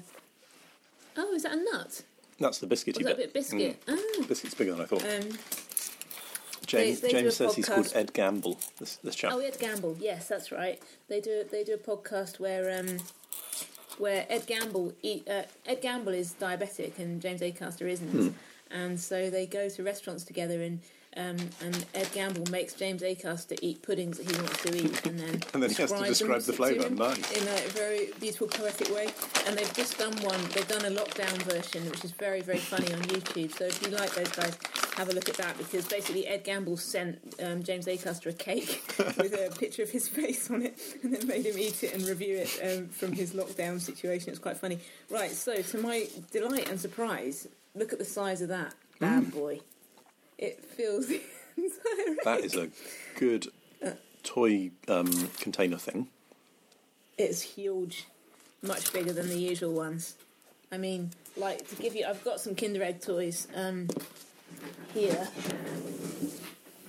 Oh, 1.18 1.34
is 1.34 1.44
that 1.44 1.54
a 1.54 1.56
nut? 1.58 2.04
That's 2.40 2.60
the 2.60 2.68
biscuity 2.68 2.98
Was 2.98 3.06
that 3.08 3.14
a 3.14 3.18
bit. 3.18 3.34
bit 3.34 3.34
biscuit? 3.34 3.86
Mm. 3.86 4.28
Biscuit's 4.28 4.56
bigger 4.56 4.72
than 4.72 4.82
I 4.82 4.86
thought. 4.86 5.06
Ah, 5.06 5.18
um, 5.18 5.38
James, 6.66 7.02
they 7.02 7.10
do 7.10 7.22
James 7.22 7.36
says 7.36 7.56
he's 7.56 7.68
called. 7.68 7.92
Ed 7.94 8.14
Gamble. 8.14 8.58
This 8.80 8.96
this 9.04 9.16
chap. 9.16 9.34
Oh, 9.34 9.40
Ed 9.40 9.58
Gamble. 9.60 9.98
Yes, 10.00 10.28
that's 10.28 10.52
right. 10.52 10.82
They 11.10 11.20
do 11.20 11.44
they 11.50 11.64
do 11.64 11.74
a 11.74 11.78
podcast 11.78 12.40
where 12.40 12.80
um 12.80 13.00
where 13.98 14.26
Ed 14.30 14.46
Gamble 14.48 14.94
eat, 15.02 15.28
uh, 15.30 15.44
Ed 15.66 15.82
Gamble 15.82 16.14
is 16.14 16.34
diabetic 16.40 16.98
and 17.00 17.22
James 17.22 17.42
Acaster 17.42 17.88
isn't, 17.90 18.10
Hmm. 18.10 18.30
and 18.72 19.00
so 19.00 19.30
they 19.30 19.46
go 19.46 19.70
to 19.70 19.84
restaurants 19.84 20.24
together 20.24 20.62
and. 20.62 20.80
Um, 21.18 21.36
and 21.62 21.86
Ed 21.94 22.08
Gamble 22.14 22.50
makes 22.52 22.74
James 22.74 23.02
Acaster 23.02 23.60
eat 23.62 23.82
puddings 23.82 24.18
that 24.18 24.32
he 24.32 24.38
wants 24.42 24.64
to 24.64 24.74
eat, 24.74 25.06
and 25.06 25.20
then 25.20 25.42
And 25.54 25.62
then 25.62 25.70
he 25.70 25.76
has 25.82 25.92
to 25.92 26.06
describe 26.06 26.42
the 26.44 26.54
flavour. 26.54 26.90
Nice. 26.90 27.32
in 27.34 27.46
a 27.50 27.68
very 27.72 28.12
beautiful, 28.22 28.48
poetic 28.48 28.90
way. 28.96 29.10
And 29.46 29.58
they've 29.58 29.74
just 29.74 29.98
done 29.98 30.16
one. 30.24 30.40
They've 30.54 30.66
done 30.70 30.86
a 30.86 30.90
lockdown 30.96 31.36
version, 31.44 31.84
which 31.92 32.06
is 32.06 32.12
very, 32.12 32.40
very 32.40 32.60
funny 32.60 32.94
on 32.94 33.02
YouTube. 33.02 33.52
So 33.58 33.66
if 33.66 33.82
you 33.82 33.90
like 33.90 34.16
those 34.16 34.30
guys, 34.32 34.58
have 34.96 35.10
a 35.10 35.14
look 35.14 35.30
at 35.30 35.36
that 35.38 35.58
because 35.58 35.88
basically 35.88 36.28
Ed 36.28 36.44
Gamble 36.44 36.78
sent 36.78 37.20
um, 37.44 37.64
James 37.64 37.86
Acaster 37.86 38.28
a 38.28 38.34
cake 38.34 38.84
with 39.18 39.34
a 39.34 39.54
picture 39.58 39.84
of 39.84 39.90
his 39.90 40.08
face 40.08 40.50
on 40.52 40.62
it, 40.64 40.78
and 41.04 41.14
then 41.14 41.28
made 41.28 41.46
him 41.46 41.58
eat 41.58 41.84
it 41.84 41.94
and 41.94 42.04
review 42.08 42.38
it 42.38 42.60
um, 42.78 42.88
from 42.90 43.12
his 43.14 43.34
lockdown 43.34 43.80
situation. 43.80 44.30
It's 44.30 44.40
quite 44.40 44.58
funny. 44.58 44.80
Right. 45.10 45.32
So 45.32 45.62
to 45.62 45.78
my 45.78 46.08
delight 46.32 46.70
and 46.70 46.80
surprise, 46.80 47.48
look 47.76 47.94
at 47.94 48.00
the 48.00 48.06
size 48.06 48.42
of 48.42 48.50
that 48.50 48.74
bad 49.00 49.24
Mm. 49.24 49.34
boy. 49.34 49.60
It 50.38 50.64
feels 50.64 51.08
the 51.08 51.22
entire. 51.58 52.16
That 52.24 52.40
is 52.46 52.56
a 52.56 52.70
good 53.18 53.48
toy 54.24 54.72
um, 54.88 55.30
container 55.40 55.78
thing. 55.78 56.08
It's 57.18 57.42
huge, 57.42 58.08
much 58.64 58.92
bigger 58.94 59.14
than 59.14 59.30
the 59.30 59.38
usual 59.38 59.74
ones. 59.74 60.16
I 60.72 60.78
mean, 60.78 61.12
like 61.38 61.68
to 61.70 61.76
give 61.76 61.96
you, 61.96 62.06
I've 62.08 62.24
got 62.24 62.40
some 62.40 62.56
Kinder 62.56 62.82
Egg 62.84 63.02
toys 63.02 63.48
um, 63.56 63.88
here. 64.94 65.28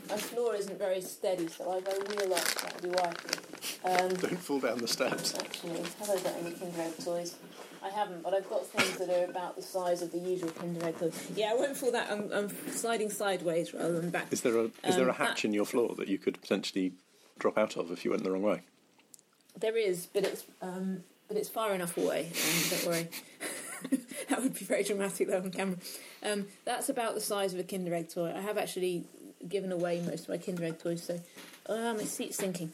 My 0.09 0.17
floor 0.19 0.55
isn't 0.55 0.79
very 0.79 1.01
steady, 1.01 1.47
so 1.49 1.71
I 1.73 1.81
go 1.81 1.93
wheel 1.93 2.35
up. 2.35 2.45
That'll 2.45 2.81
be 2.83 2.89
why. 2.91 3.13
Um, 3.85 4.09
Don't 4.15 4.37
fall 4.39 4.61
down 4.61 4.79
the 4.79 4.89
steps. 4.89 5.35
actually, 5.39 5.79
have 5.79 6.11
I 6.11 6.15
got 6.21 6.35
any 6.41 6.51
Kinder 6.53 6.81
Egg 6.83 6.99
toys? 7.05 7.35
I 7.83 7.89
haven't, 7.89 8.23
but 8.23 8.35
I've 8.35 8.49
got 8.49 8.67
things 8.67 8.99
that 8.99 9.09
are 9.09 9.25
about 9.31 9.57
the 9.57 9.63
size 9.63 10.03
of 10.03 10.13
the 10.13 10.19
usual 10.19 10.51
Kinder 10.51 10.85
Egg 10.87 10.99
toys. 10.99 11.31
Yeah, 11.35 11.51
I 11.53 11.55
won't 11.55 11.77
fall 11.77 11.93
that. 11.93 12.11
I'm, 12.11 12.31
I'm 12.33 12.51
sliding 12.73 13.09
sideways 13.11 13.73
rather 13.73 14.01
than 14.01 14.11
back. 14.11 14.27
Is 14.33 14.43
there 14.43 14.57
a 14.59 14.65
is 14.85 14.97
there 14.97 15.07
a 15.07 15.11
Um, 15.11 15.17
hatch 15.17 15.43
that- 15.43 15.49
in 15.49 15.55
your 15.55 15.65
floor 15.65 15.95
that 15.97 16.09
you 16.09 16.19
could 16.19 16.41
potentially 16.41 16.93
drop 17.39 17.57
out 17.57 17.77
of 17.77 17.91
if 17.91 18.05
you 18.05 18.11
went 18.11 18.23
the 18.25 18.31
wrong 18.31 18.43
way? 18.43 18.63
There 19.59 19.77
is, 19.77 20.07
but 20.07 20.25
it's 20.25 20.45
um, 20.61 21.05
but 21.29 21.37
it's 21.39 21.49
far 21.49 21.73
enough 21.75 21.97
away. 21.97 22.31
Um, 22.35 22.71
don't 22.71 22.87
worry. 22.87 23.09
that 24.29 24.43
would 24.43 24.55
be 24.55 24.65
very 24.65 24.83
dramatic 24.85 25.29
though 25.29 25.39
on 25.39 25.51
camera. 25.51 25.77
Um, 26.23 26.47
that's 26.65 26.89
about 26.89 27.15
the 27.15 27.21
size 27.21 27.55
of 27.55 27.61
a 27.61 27.65
Kinder 27.65 27.95
Egg 27.95 28.11
toy. 28.11 28.33
I 28.35 28.41
have 28.41 28.59
actually 28.59 29.05
given 29.49 29.73
away 29.73 30.01
most 30.07 30.25
of 30.25 30.29
my 30.31 30.39
Kinder 30.39 30.65
Egg 30.65 30.79
toys, 30.79 31.03
so 31.03 31.21
oh, 31.69 31.95
my 31.95 32.05
seat's 32.05 32.37
sinking. 32.37 32.73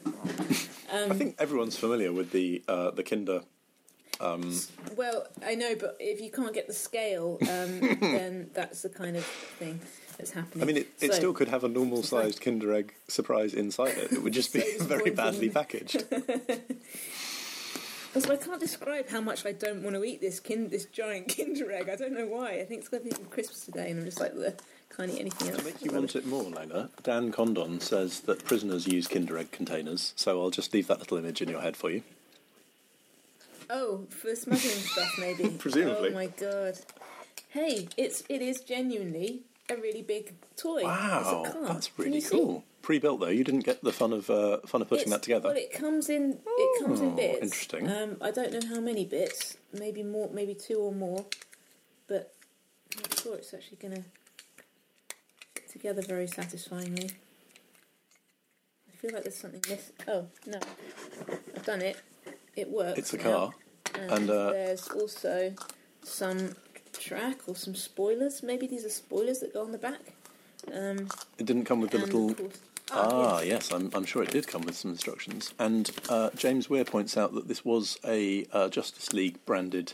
I 0.93 1.09
think 1.09 1.35
everyone's 1.39 1.77
familiar 1.77 2.11
with 2.11 2.31
the 2.31 2.63
uh, 2.67 2.91
the 2.91 3.03
Kinder. 3.03 3.41
Well, 4.97 5.27
I 5.45 5.55
know, 5.55 5.75
but 5.79 5.95
if 5.99 6.19
you 6.19 6.29
can't 6.29 6.53
get 6.53 6.67
the 6.67 6.73
scale, 6.73 7.37
um, 7.41 7.79
then 8.01 8.49
that's 8.53 8.81
the 8.81 8.89
kind 8.89 9.15
of 9.15 9.23
thing 9.23 9.79
that's 10.17 10.31
happening. 10.31 10.61
I 10.61 10.65
mean, 10.65 10.77
it, 10.77 10.87
it 10.99 11.11
So- 11.11 11.17
still 11.17 11.33
could 11.33 11.47
have 11.47 11.63
a 11.63 11.69
normal 11.69 12.03
sized 12.03 12.41
Kinder 12.41 12.73
Egg 12.73 12.93
surprise 13.07 13.53
inside 13.53 13.97
it. 13.97 14.11
It 14.11 14.21
would 14.21 14.33
just 14.33 14.51
be 14.53 14.59
So 14.59 14.83
very 14.83 15.11
badly 15.11 15.49
packaged. 15.49 16.03
So 18.17 18.33
I 18.33 18.37
can't 18.37 18.59
describe 18.59 19.07
how 19.09 19.21
much 19.21 19.45
I 19.45 19.51
don't 19.51 19.83
want 19.83 19.95
to 19.95 20.03
eat 20.03 20.19
this 20.19 20.39
kin- 20.39 20.69
this 20.69 20.85
giant 20.85 21.35
Kinder 21.37 21.71
Egg. 21.71 21.89
I 21.89 21.95
don't 21.95 22.13
know 22.13 22.25
why. 22.25 22.59
I 22.59 22.65
think 22.65 22.81
it's 22.81 22.89
going 22.89 23.03
to 23.03 23.09
be 23.09 23.15
some 23.15 23.25
crisps 23.25 23.65
today, 23.65 23.91
and 23.91 23.99
I'm 23.99 24.05
just 24.05 24.19
like, 24.19 24.33
"Ugh, 24.33 24.53
can't 24.95 25.11
eat 25.11 25.19
anything 25.19 25.49
else. 25.49 25.63
Make 25.63 25.83
you 25.85 25.91
want 25.91 26.15
it 26.15 26.25
more, 26.25 26.43
Lola, 26.43 26.89
Dan 27.03 27.31
Condon 27.31 27.79
says 27.79 28.21
that 28.21 28.43
prisoners 28.43 28.87
use 28.87 29.07
Kinder 29.07 29.37
Egg 29.37 29.51
containers, 29.51 30.13
so 30.15 30.41
I'll 30.41 30.49
just 30.49 30.73
leave 30.73 30.87
that 30.87 30.99
little 30.99 31.17
image 31.17 31.41
in 31.41 31.49
your 31.49 31.61
head 31.61 31.77
for 31.77 31.89
you. 31.89 32.01
Oh, 33.69 34.07
for 34.09 34.35
smuggling 34.35 34.59
stuff, 34.61 35.11
maybe. 35.19 35.49
Presumably. 35.59 36.09
Oh 36.09 36.13
my 36.13 36.27
god. 36.27 36.79
Hey, 37.49 37.87
it's 37.97 38.23
it 38.27 38.41
is 38.41 38.61
genuinely 38.61 39.43
a 39.69 39.75
really 39.77 40.01
big 40.01 40.33
toy. 40.55 40.83
Wow, 40.83 41.19
it's 41.43 41.49
a 41.49 41.53
car. 41.53 41.67
that's 41.73 41.97
really 41.97 42.15
you 42.15 42.21
see? 42.21 42.35
cool. 42.37 42.63
Pre-built 42.81 43.19
though, 43.19 43.27
you 43.27 43.43
didn't 43.43 43.65
get 43.65 43.83
the 43.83 43.91
fun 43.91 44.13
of 44.13 44.29
uh, 44.29 44.59
fun 44.65 44.81
of 44.81 44.87
putting 44.89 45.03
It's- 45.03 45.13
that 45.19 45.23
together. 45.23 45.49
Well, 45.49 45.57
it 45.57 45.71
comes 45.73 46.09
in. 46.09 46.39
It 46.45 46.83
comes 46.83 47.01
in 47.01 47.07
Oh, 47.07 47.15
bits. 47.15 47.41
interesting. 47.41 47.89
Um, 47.91 48.17
I 48.21 48.31
don't 48.31 48.51
know 48.53 48.67
how 48.75 48.79
many 48.81 49.05
bits. 49.05 49.57
Maybe 49.73 50.01
more. 50.03 50.29
Maybe 50.33 50.55
two 50.55 50.75
or 50.79 50.91
more. 50.93 51.25
But 52.07 52.33
I'm 52.95 53.01
not 53.03 53.19
sure 53.19 53.35
it's 53.35 53.53
actually 53.53 53.77
going 53.77 53.95
to 53.95 54.03
fit 55.55 55.69
together 55.69 56.01
very 56.01 56.25
satisfyingly. 56.27 57.11
I 58.87 58.95
feel 58.97 59.11
like 59.13 59.23
there's 59.23 59.37
something 59.37 59.61
missing. 59.69 59.93
Oh 60.07 60.25
no, 60.47 60.59
I've 61.55 61.65
done 61.65 61.81
it. 61.81 61.97
It 62.55 62.69
works. 62.69 62.97
It's 62.99 63.13
a 63.13 63.17
car, 63.17 63.51
And, 63.93 64.11
and 64.11 64.29
uh, 64.29 64.51
there's 64.51 64.87
also 64.89 65.53
some 66.03 66.55
track 66.99 67.39
or 67.47 67.55
some 67.55 67.75
spoilers. 67.75 68.43
Maybe 68.43 68.67
these 68.67 68.85
are 68.85 68.89
spoilers 68.89 69.39
that 69.39 69.53
go 69.53 69.61
on 69.61 69.71
the 69.71 69.77
back. 69.77 70.13
Um, 70.73 71.07
it 71.37 71.45
didn't 71.45 71.65
come 71.65 71.79
with 71.81 71.91
the 71.91 71.99
little. 71.99 72.33
course- 72.35 72.59
Ah, 72.91 73.41
yes. 73.41 73.47
yes, 73.69 73.71
I'm, 73.71 73.91
I'm 73.93 74.03
sure 74.03 74.23
it 74.23 74.31
did 74.31 74.47
come 74.47 74.63
with 74.63 74.75
some 74.75 74.89
instructions. 74.89 75.53
And 75.59 75.91
uh, 76.09 76.31
James 76.35 76.71
Weir 76.71 76.83
points 76.83 77.17
out 77.17 77.35
that 77.35 77.47
this 77.47 77.63
was 77.63 77.99
a 78.03 78.45
uh, 78.51 78.67
Justice 78.67 79.13
League 79.13 79.37
branded 79.45 79.93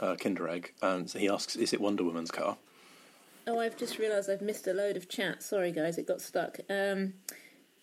uh, 0.00 0.16
Kinder 0.16 0.46
Egg, 0.46 0.72
and 0.82 1.08
so 1.08 1.18
he 1.18 1.30
asks, 1.30 1.56
"Is 1.56 1.72
it 1.72 1.80
Wonder 1.80 2.04
Woman's 2.04 2.30
car?" 2.30 2.58
Oh, 3.46 3.58
I've 3.58 3.78
just 3.78 3.98
realised 3.98 4.28
I've 4.28 4.42
missed 4.42 4.66
a 4.66 4.74
load 4.74 4.98
of 4.98 5.08
chat. 5.08 5.42
Sorry, 5.42 5.72
guys, 5.72 5.96
it 5.96 6.06
got 6.06 6.20
stuck. 6.20 6.58
Um, 6.68 7.14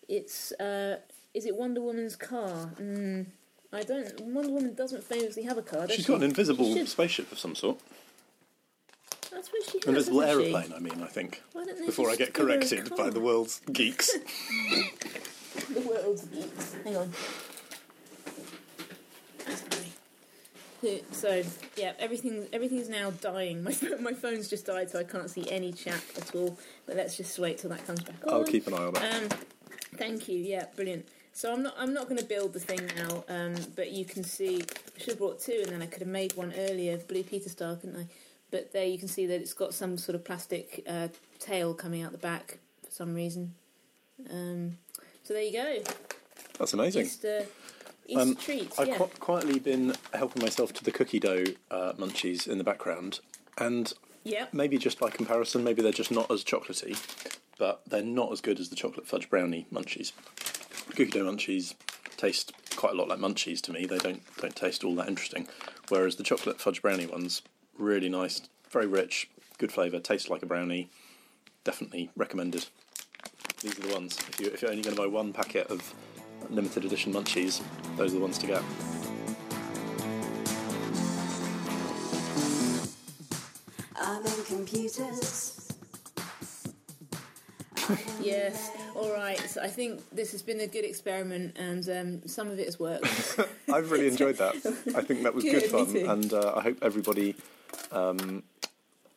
it's 0.08 0.52
uh, 0.54 0.97
is 1.34 1.47
it 1.47 1.56
Wonder 1.56 1.82
Woman's 1.82 2.15
car? 2.15 2.69
Mm, 2.80 3.26
I 3.71 3.82
don't. 3.82 4.21
Wonder 4.21 4.52
Woman 4.52 4.76
doesn't 4.76 5.04
famously 5.04 5.43
have 5.43 5.58
a 5.58 5.63
car. 5.63 5.88
Does 5.88 5.95
She's 5.95 6.06
she? 6.06 6.12
got 6.12 6.17
an 6.17 6.26
invisible 6.26 6.86
spaceship 6.86 7.32
of 7.32 7.39
some 7.39 7.56
sort, 7.56 7.80
I 9.37 9.41
suppose 9.41 9.65
she 9.71 9.77
has. 9.79 9.87
invisible 9.87 10.21
hasn't 10.21 10.45
she? 10.45 10.53
aeroplane. 10.53 10.73
I 10.75 10.79
mean, 10.79 11.03
I 11.03 11.07
think. 11.07 11.41
Why 11.53 11.65
don't 11.65 11.79
they 11.79 11.85
Before 11.85 12.07
I 12.09 12.15
just 12.15 12.19
get 12.19 12.33
give 12.33 12.45
her 12.47 12.51
a 12.51 12.57
corrected 12.57 12.89
by 12.91 12.95
car? 12.97 13.11
the 13.11 13.19
world's 13.19 13.59
geeks. 13.71 14.11
the 15.73 15.81
world's 15.81 16.23
geeks. 16.25 16.75
Hang 16.83 16.97
on. 16.97 17.11
Sorry. 20.81 21.01
So 21.11 21.43
yeah, 21.77 21.93
everything 21.99 22.47
everything's 22.51 22.89
now 22.89 23.11
dying. 23.11 23.63
My 23.65 23.71
phone- 23.71 24.03
my 24.03 24.13
phone's 24.13 24.49
just 24.49 24.65
died, 24.65 24.89
so 24.89 24.99
I 24.99 25.03
can't 25.03 25.29
see 25.29 25.49
any 25.49 25.71
chat 25.71 26.01
at 26.17 26.35
all. 26.35 26.57
But 26.85 26.97
let's 26.97 27.15
just 27.15 27.37
wait 27.39 27.57
till 27.59 27.69
that 27.69 27.85
comes 27.87 28.01
back 28.03 28.15
on. 28.27 28.33
I'll 28.33 28.43
keep 28.43 28.67
an 28.67 28.73
eye 28.73 28.85
on 28.85 28.95
it. 28.95 28.97
Um, 29.15 29.29
thank 29.95 30.27
you. 30.27 30.37
Yeah, 30.39 30.65
brilliant. 30.75 31.07
So 31.31 31.51
I'm 31.53 31.63
not 31.63 31.73
I'm 31.79 31.93
not 31.93 32.09
going 32.09 32.17
to 32.19 32.25
build 32.25 32.51
the 32.53 32.59
thing 32.59 32.81
now, 32.97 33.23
um, 33.29 33.55
but 33.75 33.91
you 33.91 34.03
can 34.05 34.23
see 34.25 34.61
I 34.61 34.99
should 34.99 35.09
have 35.11 35.17
brought 35.19 35.39
two, 35.39 35.61
and 35.63 35.71
then 35.71 35.81
I 35.81 35.85
could 35.85 36.01
have 36.01 36.09
made 36.09 36.33
one 36.33 36.53
earlier, 36.57 36.97
Blue 36.97 37.23
Peter 37.23 37.49
style, 37.49 37.75
couldn't 37.77 37.95
I? 37.99 38.07
But 38.53 38.71
there 38.71 38.85
you 38.85 38.99
can 38.99 39.07
see 39.07 39.25
that 39.25 39.41
it's 39.41 39.51
got 39.55 39.73
some 39.73 39.97
sort 39.97 40.13
of 40.13 40.23
plastic 40.23 40.83
uh, 40.87 41.07
tail 41.39 41.73
coming 41.73 42.03
out 42.03 42.11
the 42.11 42.19
back 42.19 42.59
for 42.85 42.91
some 42.91 43.15
reason. 43.15 43.55
Um, 44.29 44.77
so 45.23 45.33
there 45.33 45.41
you 45.41 45.53
go, 45.53 45.79
That's 46.59 46.71
amazing. 46.73 47.07
Easter 47.07 47.47
Easter 48.05 48.21
Um, 48.21 48.35
treats. 48.35 48.77
I've 48.77 48.89
yeah. 48.89 48.97
qui- 48.97 49.19
quietly 49.19 49.57
been 49.57 49.95
helping 50.13 50.43
myself 50.43 50.71
to 50.73 50.83
the 50.83 50.91
cookie 50.91 51.19
dough 51.19 51.45
uh, 51.71 51.93
munchies 51.93 52.47
in 52.47 52.59
the 52.59 52.63
background, 52.63 53.21
and 53.57 53.91
yeah. 54.23 54.45
maybe 54.53 54.77
just 54.77 54.99
by 54.99 55.09
comparison, 55.09 55.63
maybe 55.63 55.81
they're 55.81 55.91
just 55.91 56.11
not 56.11 56.29
as 56.29 56.43
chocolatey, 56.43 56.95
but 57.57 57.81
they're 57.87 58.03
not 58.03 58.31
as 58.31 58.39
good 58.39 58.59
as 58.59 58.69
the 58.69 58.75
chocolate 58.75 59.07
fudge 59.07 59.31
brownie 59.31 59.65
munchies. 59.73 60.11
Cookie 60.89 61.05
dough 61.09 61.25
munchies 61.25 61.73
taste 62.17 62.53
quite 62.75 62.93
a 62.93 62.95
lot 62.95 63.07
like 63.07 63.17
munchies 63.17 63.61
to 63.61 63.71
me. 63.73 63.87
They 63.87 63.97
don't 63.97 64.21
don't 64.37 64.55
taste 64.55 64.83
all 64.83 64.93
that 64.97 65.07
interesting, 65.07 65.47
whereas 65.89 66.17
the 66.17 66.23
chocolate 66.23 66.61
fudge 66.61 66.83
brownie 66.83 67.07
ones 67.07 67.41
really 67.77 68.09
nice, 68.09 68.41
very 68.69 68.88
rich, 68.88 69.29
good 69.57 69.71
flavour, 69.71 69.99
tastes 69.99 70.29
like 70.29 70.43
a 70.43 70.45
brownie. 70.45 70.89
Definitely 71.63 72.09
recommended. 72.15 72.67
These 73.62 73.79
are 73.79 73.88
the 73.88 73.93
ones. 73.93 74.17
If 74.29 74.39
you 74.39 74.47
if 74.47 74.62
you're 74.62 74.71
only 74.71 74.83
going 74.83 74.95
to 74.95 75.01
buy 75.01 75.07
one 75.07 75.31
packet 75.31 75.67
of 75.67 75.93
limited 76.49 76.83
edition 76.86 77.13
munchies, 77.13 77.62
those 77.95 78.12
are 78.12 78.17
the 78.17 78.21
ones 78.21 78.38
to 78.39 78.47
get. 78.47 78.62
I'm 83.95 84.25
in 84.25 84.43
computers. 84.45 85.59
Yes. 88.21 88.71
All 88.95 89.12
right. 89.12 89.38
So 89.39 89.62
I 89.62 89.67
think 89.67 90.01
this 90.12 90.31
has 90.31 90.41
been 90.41 90.62
a 90.62 90.67
good 90.67 90.86
experiment, 90.86 91.57
and 91.57 91.89
um, 91.89 92.27
some 92.27 92.49
of 92.49 92.57
it 92.57 92.65
has 92.65 92.79
worked. 92.79 93.05
I've 93.73 93.91
really 93.91 94.07
enjoyed 94.07 94.38
that. 94.38 94.55
I 94.95 95.01
think 95.01 95.23
that 95.23 95.36
was 95.36 95.43
good, 95.43 95.69
Good, 95.69 95.71
fun, 95.71 95.97
and 95.97 96.33
uh, 96.33 96.53
I 96.55 96.62
hope 96.62 96.77
everybody, 96.81 97.36
um, 97.91 98.43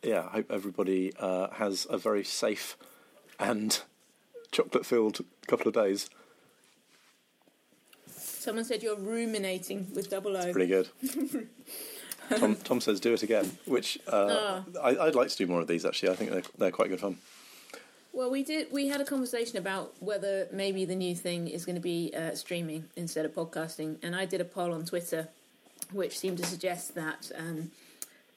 yeah, 0.03 0.27
I 0.29 0.37
hope 0.37 0.51
everybody 0.51 1.12
uh, 1.19 1.51
has 1.51 1.87
a 1.90 1.99
very 1.99 2.25
safe 2.25 2.77
and 3.38 3.81
chocolate-filled 4.53 5.25
couple 5.47 5.69
of 5.69 5.75
days. 5.75 6.09
Someone 8.09 8.64
said 8.64 8.83
you're 8.83 8.97
ruminating 8.97 9.88
with 9.95 10.09
double 10.09 10.37
O. 10.37 10.53
Pretty 10.53 10.69
good. 10.69 10.88
Tom, 12.37 12.57
Tom 12.57 12.81
says 12.81 13.01
do 13.01 13.12
it 13.12 13.23
again, 13.23 13.59
which 13.66 13.99
uh, 14.09 14.62
I, 14.83 14.97
I'd 14.97 15.14
like 15.14 15.29
to 15.29 15.37
do 15.37 15.47
more 15.47 15.61
of 15.61 15.69
these. 15.69 15.85
Actually, 15.85 16.11
I 16.11 16.16
think 16.16 16.31
they're, 16.31 16.42
they're 16.59 16.71
quite 16.71 16.88
good 16.88 17.01
fun. 17.01 17.19
Well, 18.12 18.31
we 18.31 18.42
did. 18.42 18.73
We 18.73 18.88
had 18.88 19.01
a 19.01 19.05
conversation 19.05 19.59
about 19.59 19.95
whether 20.01 20.49
maybe 20.53 20.85
the 20.85 20.95
new 20.95 21.14
thing 21.14 21.49
is 21.49 21.64
going 21.64 21.77
to 21.77 21.83
be 21.83 22.12
uh, 22.16 22.35
streaming 22.35 22.85
instead 22.97 23.25
of 23.25 23.35
podcasting, 23.35 23.99
and 24.03 24.16
I 24.16 24.25
did 24.25 24.40
a 24.40 24.45
poll 24.45 24.73
on 24.73 24.85
Twitter, 24.85 25.29
which 25.92 26.19
seemed 26.19 26.38
to 26.38 26.47
suggest 26.47 26.95
that 26.95 27.31
um, 27.37 27.71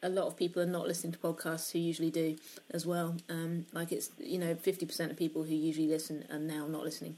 a 0.02 0.10
lot 0.10 0.28
of 0.28 0.38
people 0.38 0.62
are 0.62 0.66
not 0.68 0.88
listening 0.88 1.14
to 1.14 1.20
podcasts 1.20 1.72
who 1.72 1.80
usually 1.80 2.12
do 2.12 2.38
as 2.72 2.86
well. 2.86 3.18
Um, 3.30 3.66
like 3.74 3.92
it's 3.92 4.10
you 4.20 4.38
know 4.40 4.56
fifty 4.56 4.86
percent 4.86 5.12
of 5.12 5.18
people 5.18 5.44
who 5.44 5.54
usually 5.56 5.88
listen 5.88 6.26
are 6.32 6.40
now 6.40 6.68
not 6.68 6.84
listening. 6.84 7.18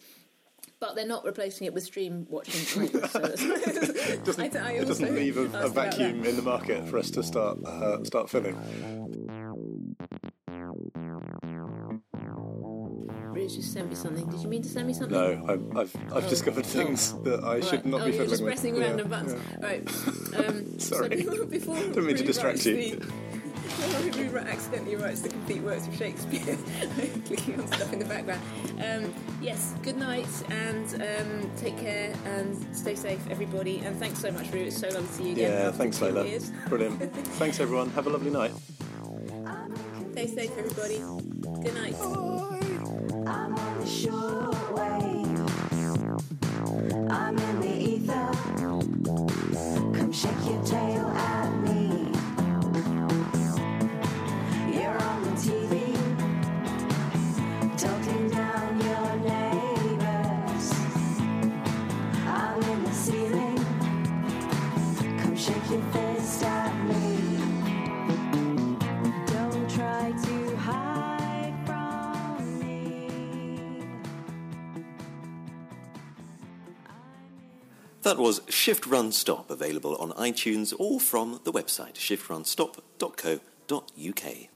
But 0.79 0.95
they're 0.95 1.05
not 1.05 1.23
replacing 1.25 1.67
it 1.67 1.75
with 1.75 1.83
stream 1.83 2.25
watching. 2.27 2.81
either, 2.85 3.07
so 3.07 3.19
It 3.23 4.25
doesn't, 4.25 4.55
I 4.55 4.69
I 4.69 4.71
it 4.73 4.87
doesn't 4.87 5.13
leave 5.13 5.37
a, 5.37 5.41
a 5.41 5.45
asked 5.45 5.53
about 5.53 5.73
that. 5.75 5.97
vacuum 5.97 6.25
in 6.25 6.35
the 6.35 6.41
market 6.41 6.87
for 6.87 6.97
us 6.97 7.11
to 7.11 7.21
start 7.21 7.59
uh, 7.63 8.03
start 8.03 8.31
filling. 8.31 8.55
Bruce 13.41 13.55
just 13.55 13.73
sent 13.73 13.89
me 13.89 13.95
something. 13.95 14.29
Did 14.29 14.39
you 14.41 14.49
mean 14.49 14.61
to 14.61 14.69
send 14.69 14.85
me 14.85 14.93
something? 14.93 15.17
No, 15.17 15.43
I've 15.47 15.75
I've, 15.75 16.13
I've 16.13 16.29
discovered 16.29 16.63
things 16.63 17.13
that 17.23 17.43
I 17.43 17.59
should 17.59 17.87
not 17.87 18.01
oh, 18.01 18.05
be 18.05 18.11
you're 18.11 18.27
fiddling 18.27 18.29
just 18.29 18.43
with. 18.43 18.51
pressing 18.53 18.75
Yeah, 18.75 18.81
random 18.83 19.07
buttons. 19.09 19.41
yeah. 19.51 19.65
Right. 19.65 19.91
Um, 20.31 20.79
Sorry. 20.79 21.23
So 21.23 21.29
before, 21.31 21.45
before 21.57 21.75
Didn't 21.75 22.05
mean 22.05 22.15
to 22.17 22.23
distract 22.23 22.65
you. 22.65 22.95
The, 22.95 23.05
before 23.05 24.23
Ruby 24.23 24.49
accidentally 24.49 24.95
writes 24.95 25.21
the 25.21 25.29
complete 25.29 25.61
works 25.61 25.87
of 25.87 25.95
Shakespeare, 25.95 26.55
clicking 27.25 27.59
on 27.59 27.67
stuff 27.67 27.91
in 27.91 27.99
the 27.99 28.05
background. 28.05 28.41
Um, 28.79 29.13
yes, 29.41 29.73
good 29.81 29.97
night 29.97 30.27
and 30.49 30.93
um, 31.01 31.51
take 31.57 31.77
care 31.77 32.13
and 32.25 32.75
stay 32.75 32.95
safe, 32.95 33.19
everybody. 33.29 33.79
And 33.79 33.97
thanks 33.97 34.19
so 34.19 34.31
much, 34.31 34.51
Roo. 34.51 34.61
It's 34.61 34.77
so 34.77 34.87
lovely 34.87 35.07
to 35.07 35.13
see 35.13 35.23
you 35.25 35.31
again. 35.33 35.51
Yeah, 35.51 35.67
after 35.67 35.77
thanks, 35.79 35.99
two 35.99 36.05
Leila. 36.05 36.27
years. 36.27 36.51
Brilliant. 36.69 37.15
Thanks, 37.39 37.59
everyone. 37.59 37.89
Have 37.91 38.07
a 38.07 38.09
lovely 38.11 38.31
night. 38.31 38.51
Stay 40.11 40.27
safe, 40.27 40.57
everybody. 40.57 40.99
Good 41.63 41.73
night. 41.73 41.95
I'm 42.01 42.60
on 43.91 44.40
That 78.11 78.19
was 78.19 78.41
Shift 78.49 78.85
Run 78.87 79.13
Stop, 79.13 79.49
available 79.49 79.95
on 79.95 80.11
iTunes 80.11 80.73
or 80.77 80.99
from 80.99 81.39
the 81.45 81.53
website 81.53 81.93
shiftrunstop.co.uk. 81.93 84.50